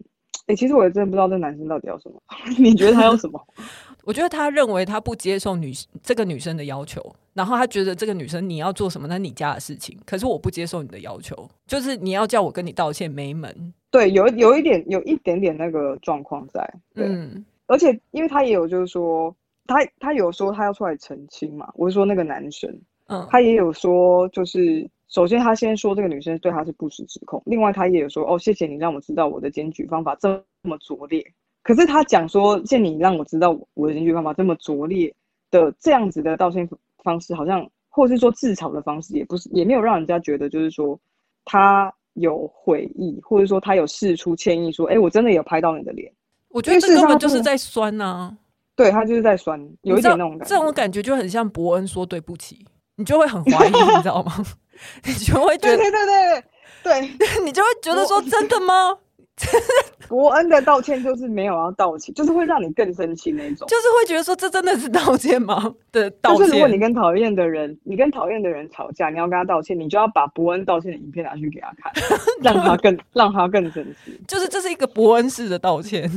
[0.46, 2.18] 哎、欸，其实我也真的不知道这男生到底要什么。
[2.58, 3.38] 你觉得他要什么？
[4.04, 7.14] 我觉得他认为他不接受女这个女生的要求。
[7.40, 9.98] 然后他觉得这个女生你要做什么，那你家的事情。
[10.04, 13.72] 可是我不接受你的要求，就是你要叫我跟你道歉没门。
[13.90, 16.62] 对，有有一点，有一点点那个状况在。
[16.96, 21.66] 嗯，而且因为他也有就是说，他他有说他要出来澄清嘛。
[21.76, 22.70] 我是说那个男生，
[23.06, 30.28] 嗯，他也有说，就是首先他先说这个女生对他是不实指控，另外他也有说哦，谢谢你让我知道我的检举方法这
[30.60, 31.26] 么拙劣。
[31.62, 35.14] 可是他讲说，谢谢你让我知道我的检举方法这么拙劣
[35.50, 36.68] 的这样子的道歉
[37.02, 40.98] 方式好像，或是说自嘲的方式，也不是，也没有让人家觉得就是说
[41.44, 46.12] 他有悔意，或者说他有事出歉意，说，哎、欸，我真的有拍到你的脸。
[46.48, 48.36] 我觉得这根本就是在酸呐、啊，
[48.74, 54.32] 对他就是在酸，有一点那种感觉，这种感觉就很像伯恩说对不起，你就会很怀疑， 你知道吗？
[55.04, 56.42] 你就会觉得，对对对
[56.82, 58.96] 对对， 你就会觉得说，真的吗？
[60.08, 65.72] 博恩的道歉就是没有要道歉， 就是会让你更生气那种，就是会觉得说这真的是道歉吗？
[65.92, 66.38] 的道歉。
[66.38, 71.92] 就是如果你跟讨厌的人，你跟讨厌的人吵架，你要跟他道歉，你就要把伯恩道歉的影片拿去给他看，
[72.42, 74.20] 让他更让他更生气。
[74.26, 76.10] 就是这是一个伯恩式的道歉。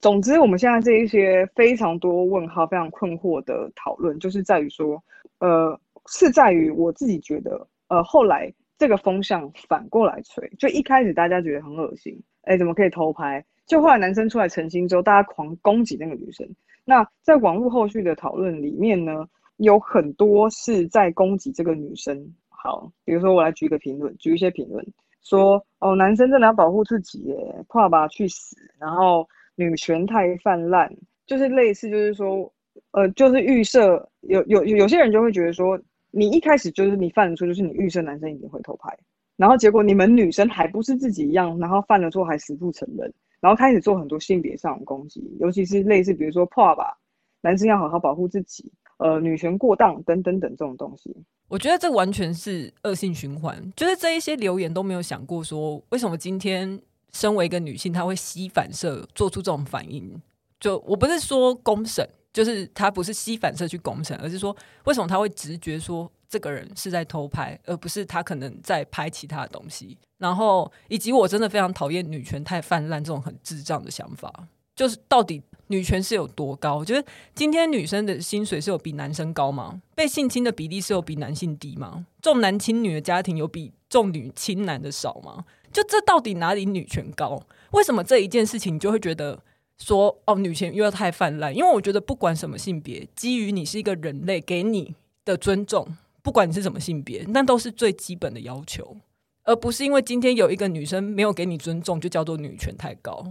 [0.00, 5.02] 总之，我们现在这一些非常多问号、非常困惑的讨论，就是在于说，
[5.38, 12.20] 呃，是在于我自己觉得，呃，后来这个风向反过来吹，就一开始大家觉得很恶心。
[12.46, 13.44] 哎，怎么可以偷拍？
[13.66, 16.48] 就后来男生出来澄清之后，大家狂攻击那个女生。
[16.84, 22.32] 那在网络后续的讨论里面呢，有很多是在攻击这个女生。
[22.48, 24.86] 好，比如说我来举个评论，举一些评论，
[25.22, 28.56] 说哦，男生真的要保护自己耶，怕吧去死。
[28.78, 30.88] 然后女权太泛滥，
[31.26, 32.52] 就是类似，就是说，
[32.92, 35.76] 呃，就是预设有有有些人就会觉得说，
[36.12, 38.96] 你一开始就是你犯的错，就是你预设男生一定会偷拍。
[39.36, 46.96] 然后结果你们女生还不是自己一样，然后犯了错还死不承认，然后开始做很多性别上的攻击，尤其是类似比如说破吧，
[47.42, 51.14] 男生要好好保护自己，呃，女权过当等等等这种东西。
[51.48, 56.80] 我觉得这完全是恶性循环，就是这一些留言都没有想过说，为什么今天
[57.12, 60.20] 身为一个女性，她会膝反射做出这种反应？
[60.58, 66.10] 就我不是说公审，就是她不是膝反射去公审，而是说为什么她会直觉说。
[66.28, 69.96] 这个人是在偷拍，而不是他可能在拍其他的东西。
[70.18, 74.32] 然后，以及我真的非常讨厌女权太泛滥这种很智障的想法。
[74.74, 76.76] 就是到底女权是有多高？
[76.76, 79.80] 我觉得今天女生的薪水是有比男生高吗？
[79.94, 82.04] 被性侵的比例是有比男性低吗？
[82.20, 85.46] 重男轻女的家庭有比重女轻男的少吗？
[85.72, 87.42] 就这到底哪里女权高？
[87.70, 89.42] 为什么这一件事情你就会觉得
[89.78, 91.56] 说哦，女权又要太泛滥？
[91.56, 95.88] 因为我觉得不管什么性别，基于你是一个人类，给你的尊重。
[96.26, 98.96] 不管你是什么性别，那都是最基本的要求，
[99.44, 103.24] 而不是因为今天有一个女生没有给你尊重，就叫做女权太高。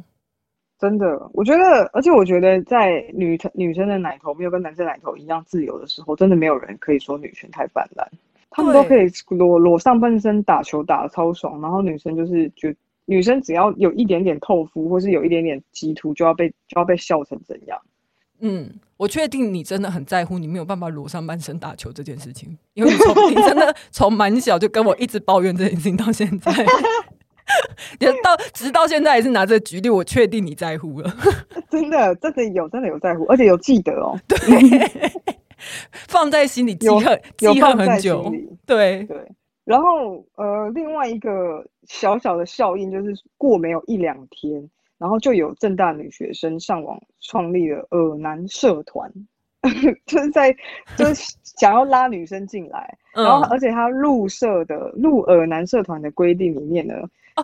[0.80, 8.10] 真的，我觉得，而且我觉得，在女女生的奶头没有跟男生奶头一样自由的时候，真的没有人可以说女权太泛滥。
[8.50, 17.78] 他们都可以裸裸上半身打球打的超爽，然后女生就是觉女生只要有一点点透肤，或是有一点点激凸，就要被就要被笑成怎样。
[18.40, 26.52] 嗯，我确定你真的很在乎，你没有办法裸上半身打球这件事情，因为你从你真的从蛮小就跟我一直抱怨这件事情到现在，
[28.00, 31.16] 也到直到现在还是拿这个举例，我确定你在乎了，
[31.72, 34.38] 真的真的有真的有在乎，而且有记得哦， 对，
[36.08, 38.32] 放在心里记恨记恨很久，
[38.66, 39.04] 对。
[39.06, 39.32] 对，
[39.64, 44.70] 然后呃，另外一个小小的效应就是过没有一两天。
[44.98, 49.12] 然后就有正大女学生上网创立了耳男社团，
[50.06, 50.56] 就是在
[50.96, 56.94] 就是想要拉女生进来，然后而且他入社的入耳男社团的规定里面呢，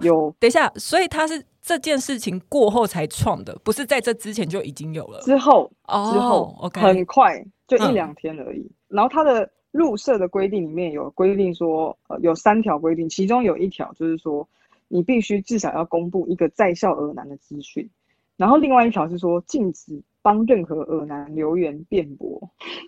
[0.01, 5.19] 有、哦、等一下，所以他是这件事情过后才创的，不是在这之前就已经有了。
[5.21, 8.59] 之后、哦、之后，OK，很快就一两天而已。
[8.61, 14.47] 嗯、然后他的入社的规定里面有规定说，呃，有三条规定，其中有一条就是说。
[14.91, 17.89] 你必须至少要公布一个在校俄男的资讯，
[18.37, 22.39] 然后另外一条是说禁止帮任何俄男留言辩驳，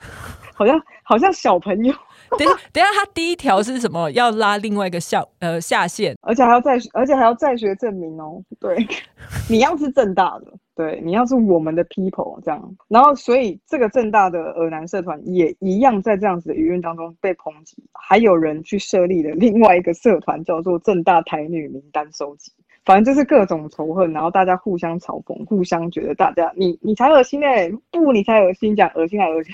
[0.53, 1.93] 好像好像小朋友。
[2.37, 4.11] 等下等下，他第一条是什么？
[4.11, 8.43] 要拉另外一个下呃下线，而且还要在而且还要在学证明哦。
[8.59, 8.75] 对，
[9.49, 10.53] 你要是正大的。
[10.75, 22.51] 对，你要是我们的 people 这样，然后所以这个正大的俄男社团也一样在这样子的舆论当中被抨击，还有人去设立了另外一个社团叫做正大台女名单收集，
[22.85, 27.47] 反正就是各种仇恨，然后大家互相嘲讽，互相觉得大家你你才恶心呢、
[27.91, 29.53] 不你才恶心，讲恶心还恶心。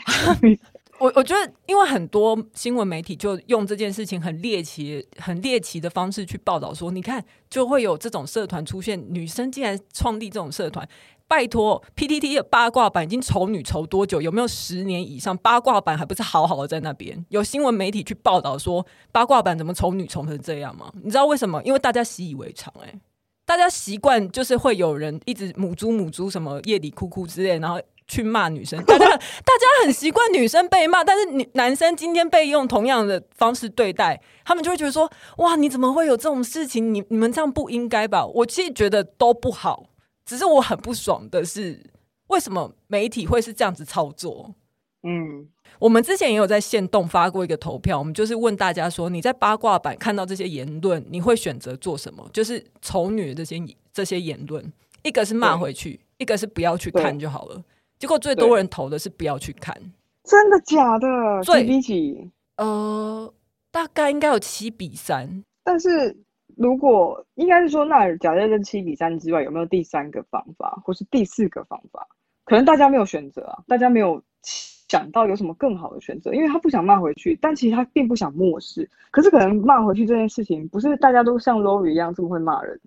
[0.99, 10.87] 我我觉得，因为很多新闻媒体就用这件事情很猎奇、很猎奇的方式去报道，说你看就会有这种社团出现，女生竟然创立这种社团。
[11.27, 14.19] 拜托，PTT 的八卦版已经丑女丑多久？
[14.19, 15.37] 有没有十年以上？
[15.37, 17.23] 八卦版还不是好好的在那边？
[17.29, 20.91] 有新闻媒体去报道说八卦版怎么丑女丑成这样吗？
[21.03, 21.61] 你知道为什么？
[21.63, 22.99] 因为大家习以为常、欸，哎，
[23.45, 27.79] 大家习惯就是会有人一直母猪母猪什么夜里哭哭之类，然后。
[28.09, 36.93] 去骂女生，大家 大家很习惯女生被骂，但是女男生今天被用同样的方式对待，他们就会觉得说：哇，你怎么会有这种事情？
[36.93, 38.25] 你你们这样不应该吧？
[38.25, 39.85] 我其实觉得都不好，
[40.25, 41.81] 只是我很不爽的是，
[42.27, 44.55] 为什么媒体会是这样子操作？
[45.03, 52.27] 嗯，我们之前也有在线动发过一个投票，我们就是问大家说：你在八卦版看到这些言论，你会选择做什么？
[52.33, 57.63] 就是丑女的这些这些言论，一个是骂回去，一个是不要去看就好了。
[57.99, 59.75] 结果最多人投的是不要去看，
[60.23, 61.07] 真的假的？
[61.43, 62.31] 几比几？
[62.55, 63.31] 呃，
[63.71, 65.43] 大概应该有七比三。
[65.63, 66.15] 但是
[66.55, 72.07] 如果应该是说，那假设这七比三之外，有没有第三个方法，或是第四个方法？
[72.45, 78.89] 可能大家没有选择啊，大家没有想到有什么更好的选择，因为他不想骂回去，但其实他并不想漠视。
[79.11, 82.79] 可是可能骂回去这件事情，不是大家都像 Lori 一样这么会骂人。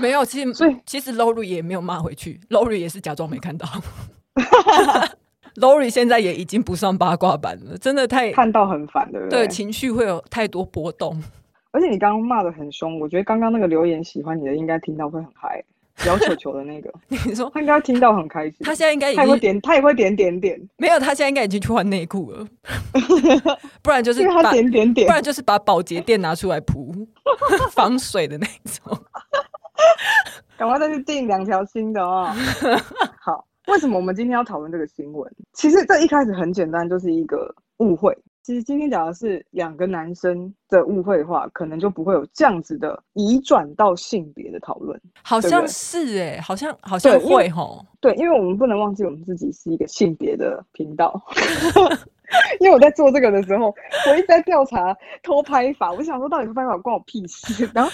[0.00, 3.66] 没有，其实所以其实 Lori 也没有骂回去，Lori 也是假装没看到。
[5.56, 9.46] Lori 现在也已经不上八卦版了，真的太看到很烦，对不对？
[9.46, 11.22] 对，情绪会有太多波动。
[11.72, 15.62] 而且你刚刚骂的很凶，我觉得刚刚那个留言喜欢你的应该听到会很嗨，
[16.06, 16.92] 摇球球的那个，
[17.26, 18.56] 你说他应该听到很开心。
[18.60, 20.60] 他现在应该他也会点，他也会点点点。
[20.78, 22.46] 没有，他现在应该已经去换内裤了，
[23.82, 26.92] 不然就是他点点点，不然就是把保洁垫拿出来铺
[27.72, 28.98] 防水的那种。
[30.56, 32.30] 赶快再去订两条新的哦。
[33.20, 35.30] 好，为什么我们今天要讨论这个新闻？
[35.52, 38.16] 其实这一开始很简单，就是一个误会。
[38.42, 44.98] 其实今天讲的是两个男生的误会的话，可能就不会有这样子的移转到性别的讨论。
[45.22, 47.84] 好像是哎、欸，好像好像会吼。
[48.00, 51.22] 对，因为我们不能忘记我们自己是一个性别的频道。
[52.60, 53.74] 因为我在做这个的时候，
[54.08, 57.68] 我一直在调查偷拍法，我想说到底偷拍法关我屁事。
[57.74, 57.90] 然后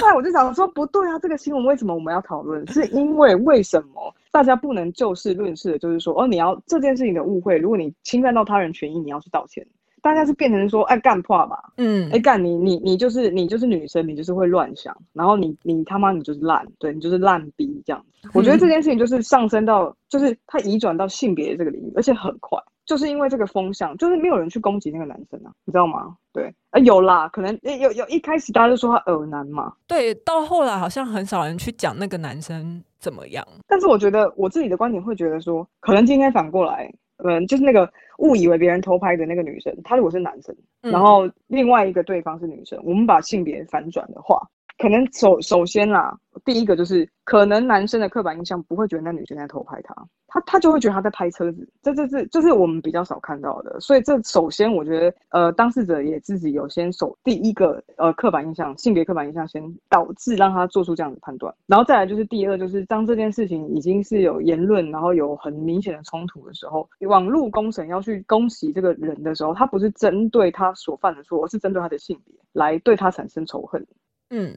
[0.00, 2.66] 后来我就想说，不对啊，这个新闻为什么我们要讨论？
[2.72, 9.66] 是因为为什么大家不能就事论事的，就是说，哦，你要这件事情的误会，如果你侵犯到他人权益，你要去道歉。
[10.02, 18.04] 大家是变成说，哎，干破吧，嗯，哎，干你你你就是你就是女生，你就是会乱想，然后你你他妈你就是烂，对你就是烂逼这样。
[18.34, 22.62] 我觉得这件事情就是上升到，就是它移转到性别这个领域，而且很快。
[22.86, 26.16] 就是因为这个风向，就是没有人去攻击那个男生啊，你知道吗？
[26.32, 33.46] 对，啊有啦，可能有有一开始大家都说他恶男嘛，对，到后来好像很少人去讲那个男生怎么样。
[33.66, 36.90] 但是我觉得我自己的观点会觉得说，可能今天反过来，
[37.24, 44.40] 嗯，就是那个误以为别人偷拍的那个女生，她如果是男生，嗯，然后另外一个对方是女生，我们把性别反转的话。
[44.78, 46.14] 可能首首先啦，
[46.44, 49.94] 第一个就是可能男生的刻板印象不会觉得那女生在偷拍他，
[50.26, 53.80] 他他就会觉得他在拍车子，这这这这是我们比较少看到的。
[53.80, 73.84] 所以这首先我觉得，呃，当事者也自己有先首第一个呃刻板印象，性别刻板印象先导致让他做出这样的判断，然后再来就是第二，就是当这件事情已经是有言论，然后有很明显的冲突的时候，网络公审要去攻击这个人的时候，他不是针对他所犯的错，而是针对他的性别来对他产生仇恨。
[74.30, 74.54] 嗯，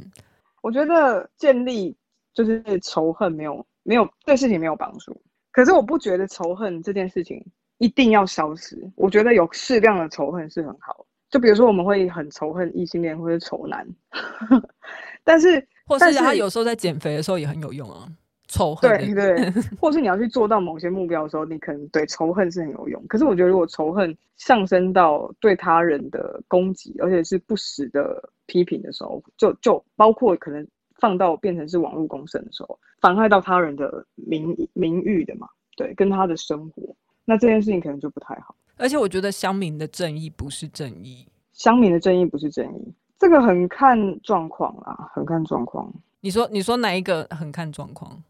[0.61, 1.95] 我觉得建立
[2.33, 5.19] 就是仇恨没有没有对事情没有帮助。
[5.51, 7.43] 可是我不觉得仇恨这件事情
[7.79, 8.77] 一定要消失。
[8.95, 11.05] 我觉得有适量的仇恨是很好。
[11.29, 13.87] 就比如说我们会很仇恨异性恋或者仇男，
[15.23, 18.07] 但是或是他有时候在减肥的时候也很有用啊。
[18.47, 23.05] 仇恨对对， 或是你要去做到某些目标的时候，你可能对仇恨是很有用。
[23.07, 28.31] 可是我觉得如果仇恨上升到对他人的攻击，而且是不实的。
[28.49, 30.67] 批评的时候，就就包括可能
[30.99, 35.47] 放到变成是网络公审的时候，妨害到他人的名名誉的嘛，
[35.77, 38.55] 对，跟他的生活，那这件事情可能就不太好。
[38.77, 45.93] 而且我觉得乡民的正义不是正义，乡民的正义不是正义，这个很看状况啦，很看状况。
[46.21, 48.21] 你说你说哪一个很看状况？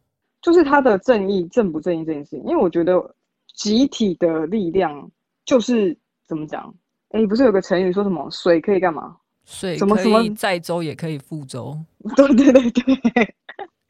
[0.42, 3.16] 就是他的正义正不正义这件事情，因为我觉得
[3.56, 5.10] 集体的力量
[5.44, 6.74] 就是怎么讲？
[7.10, 9.18] 哎，不是有个成语说什么水可以干嘛？
[9.50, 11.76] 水可以载舟，也可以覆舟。
[12.16, 13.36] 对对对对。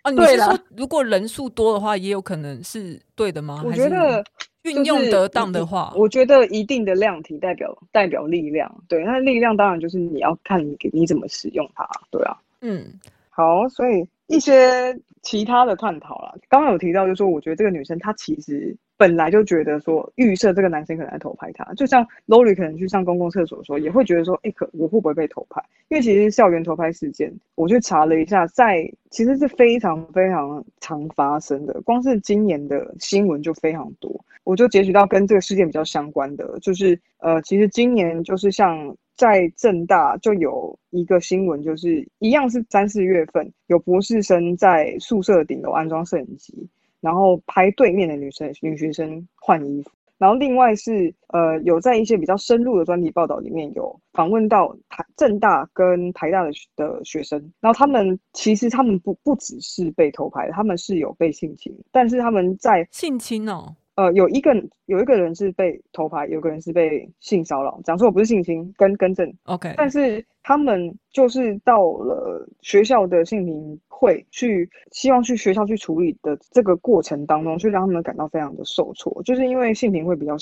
[0.04, 3.62] 啊， 你是说如果人数多的话，也有可能是对的吗？
[3.66, 4.24] 我觉得
[4.62, 8.74] 运用得当的话，我觉得一定的量体代表代表力量。
[8.88, 11.86] 对，那力量当然就是你要看你你怎么使用它。
[12.10, 12.86] 对啊，嗯，
[13.30, 18.76] 好，所以一些其他的探讨啦，刚刚有提到，就是说我觉得这个女生她其实。
[19.00, 25.64] 本来就觉得说预设这个男生可能在偷拍他，就像 Lori 可能去上公共厕所的时候，也会觉得说，哎、可我会不会被偷拍？
[25.88, 34.14] 因为其实校园偷拍事件，我去查了一下，在其实是非常非常常发生的，光是今年的新闻就非常多。
[34.44, 46.68] 我就截取到跟这个事件比较相关的，就是呃，其实今年就是像在正大就有一个新闻，就是一样是三四月份有博士生在宿舍顶楼安装摄影机。
[47.02, 63.76] 然后拍对面的女生女学生换衣服，然后另外是呃有在一些比较深入的专题报道里面有访问到台政大跟台大的的学生，然后他们其实他们不不只是被偷拍，他们是有被性侵，但是他们在性侵哦。
[64.00, 67.82] 呃，有一个有一个人是被偷拍，有个人是被性骚扰。
[67.84, 69.30] 讲说我不是性侵，跟更正。
[69.44, 80.34] OK，但是他们就是到了学校的性平会去，希望去学校去处理的这个过程当中，就让他们感到非常的受挫，就是因为性平会比较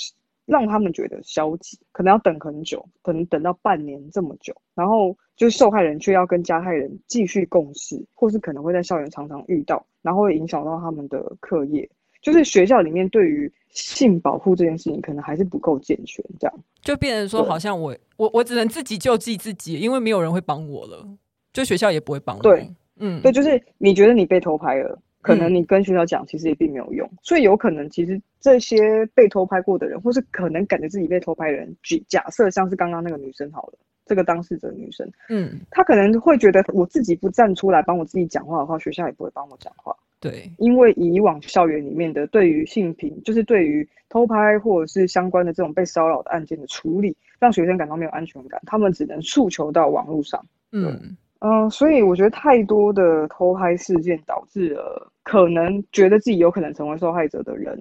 [0.46, 11.90] 让他们觉得消极，可能要等很久，可能等到半年这么久，然后就是受害人却要跟加害人继续共事，或是可能会在校园常常遇到，然后会影响到他们的课业。
[12.32, 21.06] 就是学校里面对于性保护这件事情，可能还是不够健全，这样就变成说，好像我我我只能自己救济自己，因为没有人会帮我了，
[21.52, 22.42] 就学校也不会帮我。
[22.42, 24.98] 对，嗯，对，就是你觉得你被偷拍了。
[25.20, 39.94] 可能你跟学校讲，其实也并没有用，所以有可能其实这些被偷拍过的人，或是可能感觉自己被偷拍的人，举假设像是刚刚那个女生好了，这个当事者女生，嗯，她可能会觉得我自己不站出来帮我自己讲话的话，学校也不会帮我讲话。
[40.20, 50.44] 对，因为以往校园里面的对于性平，就是对于偷拍或者是相关的这种被骚扰的案件的处理，让学生感到没有安全感，他们只能诉求到网络上。
[50.72, 51.16] 嗯。
[51.40, 57.78] 嗯、呃，所以我觉得太多的偷拍事件导致了可能觉得自己有可能成为受害者的人，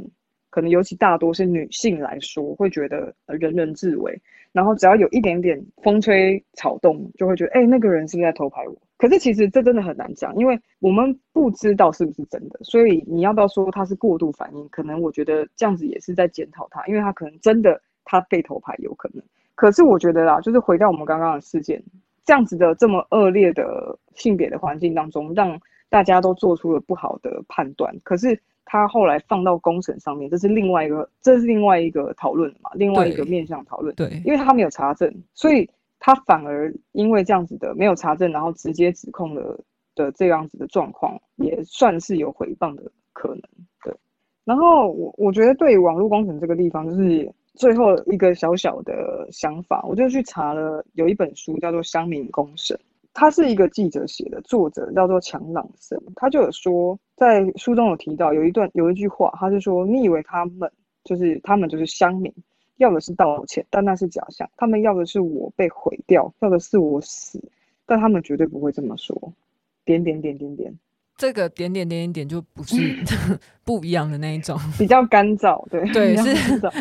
[0.52, 4.22] 可能尤其大多是女性来说，会觉得人人自危，
[4.52, 8.78] 然后只要有一点点风吹草动，就会觉得哎、欸，那个人是不是在偷拍我？
[8.98, 14.68] 可是其实这真的很难讲，因为我们不知道是不是真的，所以你要不要说他是过度反应？
[14.70, 19.24] 可能我觉得这样子也是在检讨他，因为他可能真的他被偷拍有可能。
[19.56, 21.82] 可是我觉得啦，就是回到我们刚刚的事件。
[22.26, 27.98] 这样子的这么恶劣的性别的环境当中，让大家都做出了不好的判断。
[28.04, 33.96] 可是他后来放到公审上面，这是另外一个，这是另外一个讨论嘛，另外一个面向讨论。
[33.96, 35.70] 对，因为他没有查证，所以
[36.00, 39.60] 他反而因为这样子的没有查证，然后直接指控了
[39.96, 43.42] 的这样子的状况，也算是有回谤的可能。
[43.84, 43.96] 对，
[44.46, 47.34] 然后我我觉得对于网络工程这个地方，就是。
[47.58, 52.78] 最后一个小小的想法，我就去查了，有一本书叫做《乡民公审》，
[53.16, 60.72] 他是一个记者写的，作者叫做强朗森，他就有说，在书中有提到有一段有一句话，他是说，你以为他们
[61.04, 62.32] 就是他们就是乡民，
[62.78, 67.42] 要的是道歉，但那是假象，他们要的是我被毁掉，要的是我死，
[67.86, 69.34] 但他们绝对不会这么说，
[69.86, 70.74] 点点点点点。
[71.18, 72.76] 这个点点点点点就不是
[73.66, 76.36] 不一样的那一种，比较干燥，对对是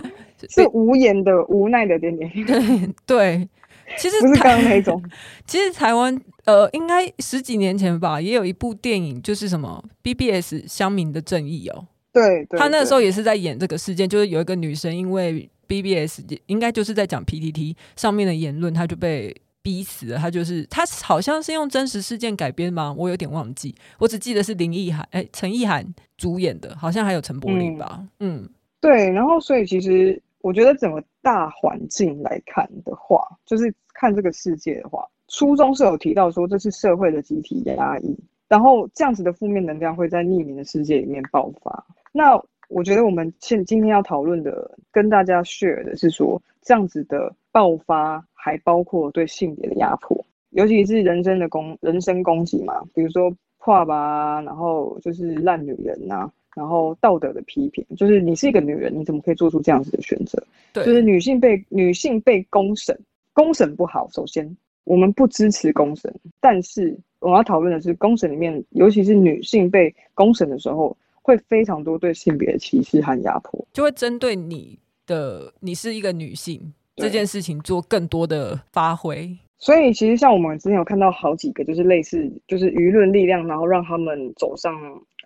[0.62, 3.48] 是无言的无奈的点点点，对对，
[3.96, 5.02] 其实不是刚刚那一种。
[5.46, 19.34] 其实台湾呃，应该十几年前吧，也有一部电影，就是什么 BBS 乡民的正义哦，对，对他那时候也是在演这个事件，就是有一个女生因为 BBS 应该就是在讲 PTT 上面的言论，他就被。
[19.66, 22.94] 逼死了他，就是他好像是用真实事件改编吗？
[22.96, 25.84] 我有点忘记，我只记得是林奕涵哎，陈意涵
[26.16, 27.98] 主演的，好像还有陈柏霖吧。
[28.20, 28.50] 嗯，嗯
[28.80, 29.10] 对。
[29.10, 41.84] 然后，所以其实我觉得整个大环境来看的话，就是看这个世界的话，初中是有提到说这是社会的集体压抑，然后这样子的负面能量会在匿名的世界里面爆发。
[42.12, 48.24] 那我觉得我们现今天要讨论的，跟大家 share 的是说，这样子的爆发。
[48.46, 60.40] 还包括对性别的压迫，尤其是人身的攻、人身攻击嘛，比如说破吧，然后就是烂女人呐、啊，然后道德的批评，就是你是一个女人，你怎么可以做出这样子的选择？
[60.72, 62.96] 对，就是女性被女性被公审，
[63.32, 64.08] 公审不好。
[64.12, 70.96] 首先，我们不支持公审，但是我要讨论的是，公审里面，尤其是女性被公审的时候，
[71.26, 76.72] 会非常多对性别的歧视和压迫，就会针对你的，你是一个女性。
[76.94, 84.72] 这件事情做更多的发挥，所以其实像我们之前有看到好几个，就是类似就是舆论力量，然后让他们走上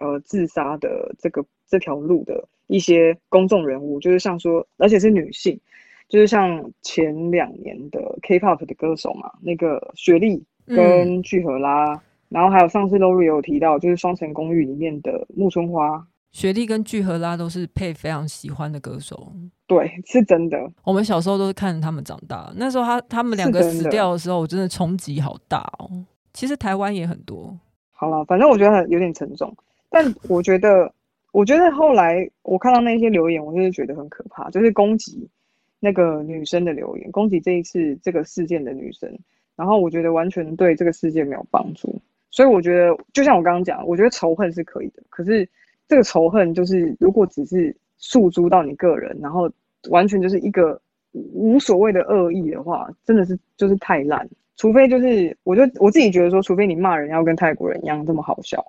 [0.01, 5.61] 呃自杀的这个这条路的一些公众人物，就是像说，而且是女性，
[6.09, 16.07] 就是像前两年的 K-pop 的歌手嘛，那个雪莉跟具荷拉，嗯、然后还有上次 Lori 有提到，就是《双层公寓》里面的木村花。
[16.33, 19.33] 雪莉跟具荷拉都是配非常喜欢的歌手，
[19.67, 20.71] 对，是真的。
[20.85, 25.91] 我们小时候都是看着他们长大，那时候他他们两个死掉的时候，我真的冲击好大哦。
[26.33, 27.59] 其实台湾也很多。
[27.91, 29.53] 好了，反正我觉得有点沉重，
[29.91, 30.95] 但我觉得，
[31.33, 35.29] 我觉得后来我看到那些留言，我就是觉得很可怕，就是攻击
[35.81, 39.19] 那个女生的留言，攻击这一次这个事件的女生，
[39.57, 42.01] 然后我觉得完全对这个世界没有帮助。
[42.31, 45.49] 所以我觉得，就像我刚刚讲，我觉得仇恨是可以的，可是。
[45.89, 49.51] 这个仇恨就是，如果只是诉诸到你个人，然后
[49.89, 54.25] 完全就是一个无所谓的恶意的话，真的是就是太烂。
[54.57, 58.65] 除非就是，我就我自己觉得说，除非你骂人要跟泰国人一样这么好笑，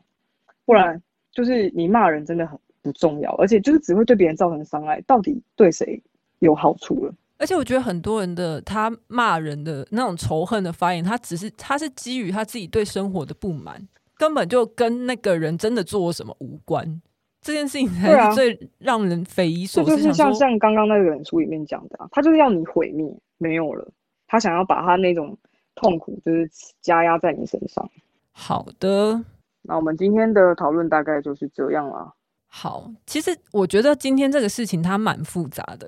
[0.66, 1.00] 不然
[1.32, 5.00] 就是你骂人真的很不重要，而且就是只会对别人造成伤害。
[5.02, 6.02] 到底对谁
[6.40, 7.14] 有好处了？
[7.42, 13.82] 而且我觉得很多人的他骂人的那种仇恨的发言，他只是他是基于他自己对生活的不满，
[14.16, 17.02] 根本就跟那个人真的做什么无关。
[17.42, 19.92] 这件事情才是最让人匪夷所思。
[19.92, 23.92] 啊、就是像像刚刚那个人书里面讲的、啊，他就是要你毁灭，没有了，
[24.28, 25.36] 他想要把他那种
[25.74, 26.48] 痛苦就是
[26.80, 27.90] 加压在你身上。
[28.32, 29.20] 好的，
[29.64, 32.14] 那我们今天的讨论大概就是这样了。
[32.46, 35.88] 好，其实我觉得今天这个事情它蛮复杂的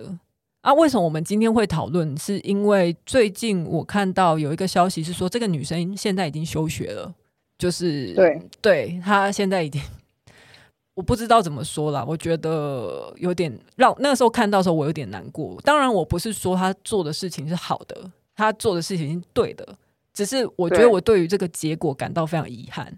[0.63, 0.73] 啊。
[0.73, 2.17] 为什么我们今天会讨论？
[2.17, 7.13] 是因为最近我看到有一个消息是说，这个女生现在已经休学了，
[7.59, 9.81] 就是对，对她现在已经，
[10.95, 12.03] 我不知道怎么说啦。
[12.07, 15.59] 我觉得有点让那个时候看到的时候，我有点难过。
[15.63, 19.77] 当然，我不是说她做的事情是好的，她做的事情是对的，
[20.13, 22.97] 只是我觉得我对于这个结果感到非常遗憾。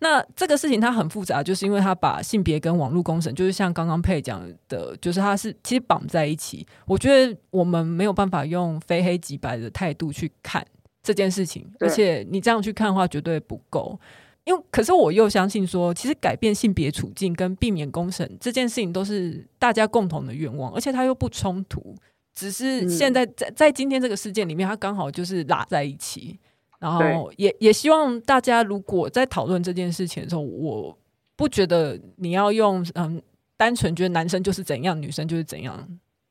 [0.00, 6.66] 那这个事情它很复杂，就是因为它把性别跟网络工程，就是像刚刚佩讲的，就是它是其实绑在一起。
[6.86, 10.66] 我觉得我们没有办法用非黑即白的态度去看
[11.02, 13.98] 这件事情，而且你这样去看的话绝对不够。
[14.44, 21.96] 因为可是我又相信说，其实改变性别处境跟避免工程这件事情都是大家共同的愿望，而且它又不冲突，
[22.34, 26.38] 只是现在在在今天这个事件里面，它刚好就是拉在一起。
[26.84, 30.94] 然后也也希望大家，如果在讨论这件事情的时候，我
[31.34, 33.22] 不觉得你要用嗯
[33.56, 35.88] 单纯觉得男生就是怎样，女生就是怎样，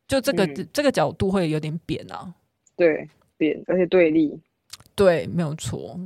[0.08, 2.32] 就这个、嗯、这个角度会有点扁啊。
[2.76, 4.40] 对，扁而且对立。
[4.94, 6.00] 对，没有错。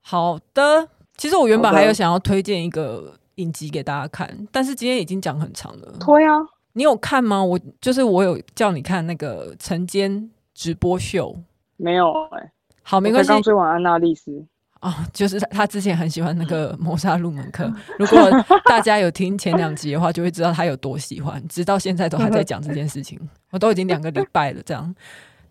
[0.00, 5.96] 好的，其实我原本还有想要推荐一个影集给大家看，但是今天已经讲很长了。
[5.98, 6.36] 推啊！
[6.74, 7.44] 你有看吗？
[7.44, 11.36] 我就是我有叫你看那个晨间直播秀，
[11.76, 12.52] 没有哎、欸。
[12.82, 13.28] 好，没关系。
[13.28, 14.44] 刚追完安娜丽丝
[14.80, 17.72] 哦，就是他之前很喜欢那个谋杀入门课。
[17.98, 18.30] 如果
[18.64, 23.18] 大家有听前两集的话，就会知道他有多喜欢，直到现在都还在讲这件事情。
[23.50, 24.94] 我都已经两个礼拜了，这样。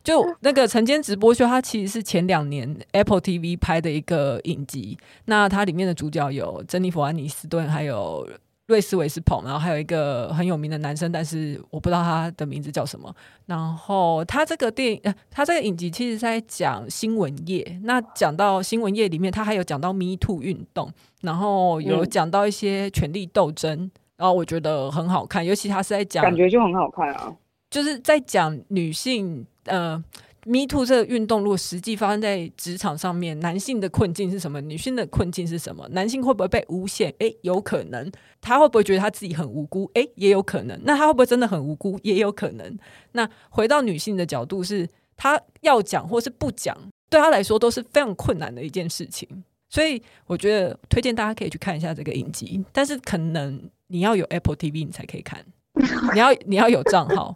[0.03, 4.97] 就那个晨间直播秀，它其实是前两年 Apple TV 拍的一个影集。
[5.25, 8.27] 那它里面的主角有珍妮弗·安妮斯顿，还有。
[8.71, 13.13] 瑞斯维斯彭，然后还有一个很有名的男生，但是我不知道他的名字叫什么。
[13.45, 17.79] 然后他这个电影，呃，他这个影集其实在讲新闻业。
[17.83, 27.35] 那讲到新闻业里面，他还有讲到 Me Too 运动，然后有讲到一些权力斗争，嗯，然后我觉得很好看，尤其他是在讲，感觉就很好看啊，
[27.69, 30.01] 就是在讲女性，呃。
[30.45, 34.59] Me Too 这个运动，如果实际发生在职场上面，男性的困境是什么？
[34.61, 35.87] 女性的困境是什么？
[35.89, 37.13] 男性会不会被诬陷？
[37.19, 38.11] 诶，有可能。
[38.41, 39.89] 他会不会觉得他自己很无辜？
[39.93, 40.79] 诶，也有可能。
[40.83, 41.99] 那他会不会真的很无辜？
[42.01, 42.77] 也有可能。
[43.11, 46.75] 那回到女性的角度是，是他要讲或是不讲，
[47.09, 49.43] 对他来说都是非常困难的一件事情。
[49.69, 55.45] 所以我觉得推荐大家可以去看一下这个影集，但是可能你要有 Apple TV 你才可以看，
[56.13, 57.35] 你要你要有账号。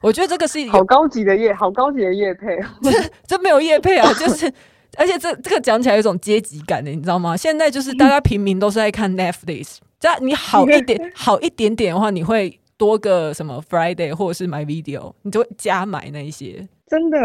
[0.00, 2.58] 我觉得这个是好高级的业，好高级的业配。
[2.82, 2.90] 这
[3.26, 4.52] 这没有业配啊，就是
[4.96, 7.36] 而且这这个讲起来有一种阶级感的，你知道吗？
[7.36, 16.68] 现在就是大家平民都是在看 Netflix，只要你好一点 好一点点的话，你会多个什么 Friday 或者是 My Video，你就会加买那一些。
[16.86, 17.18] 真的，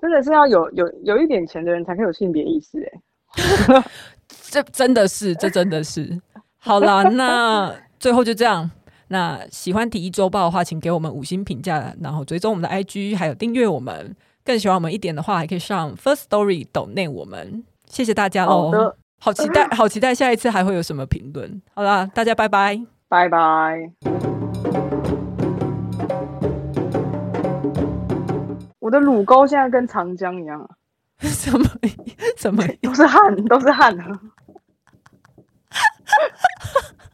[0.00, 3.84] 真的是要有有有一点钱的人才可以有性别意识哎。
[4.50, 6.20] 这真的是，这真的是。
[6.58, 8.70] 好啦，那最后就这样。
[9.12, 14.16] 那喜欢体育周报的话，请给我们五星评价，然后追踪我们的 IG，还有订阅我们。
[14.42, 17.62] 更喜欢我们一点的话，还可以上 First Story 抖内我们。
[17.86, 18.96] 谢谢大家喽！
[19.20, 21.60] 好期待， 好期待下一次还会有什么评论。
[21.74, 23.92] 好啦，大家拜拜，拜拜。
[28.78, 30.68] 我的乳沟现在跟长江一样啊，
[31.20, 31.64] 什么
[32.38, 33.94] 什么都是汗，都是汗。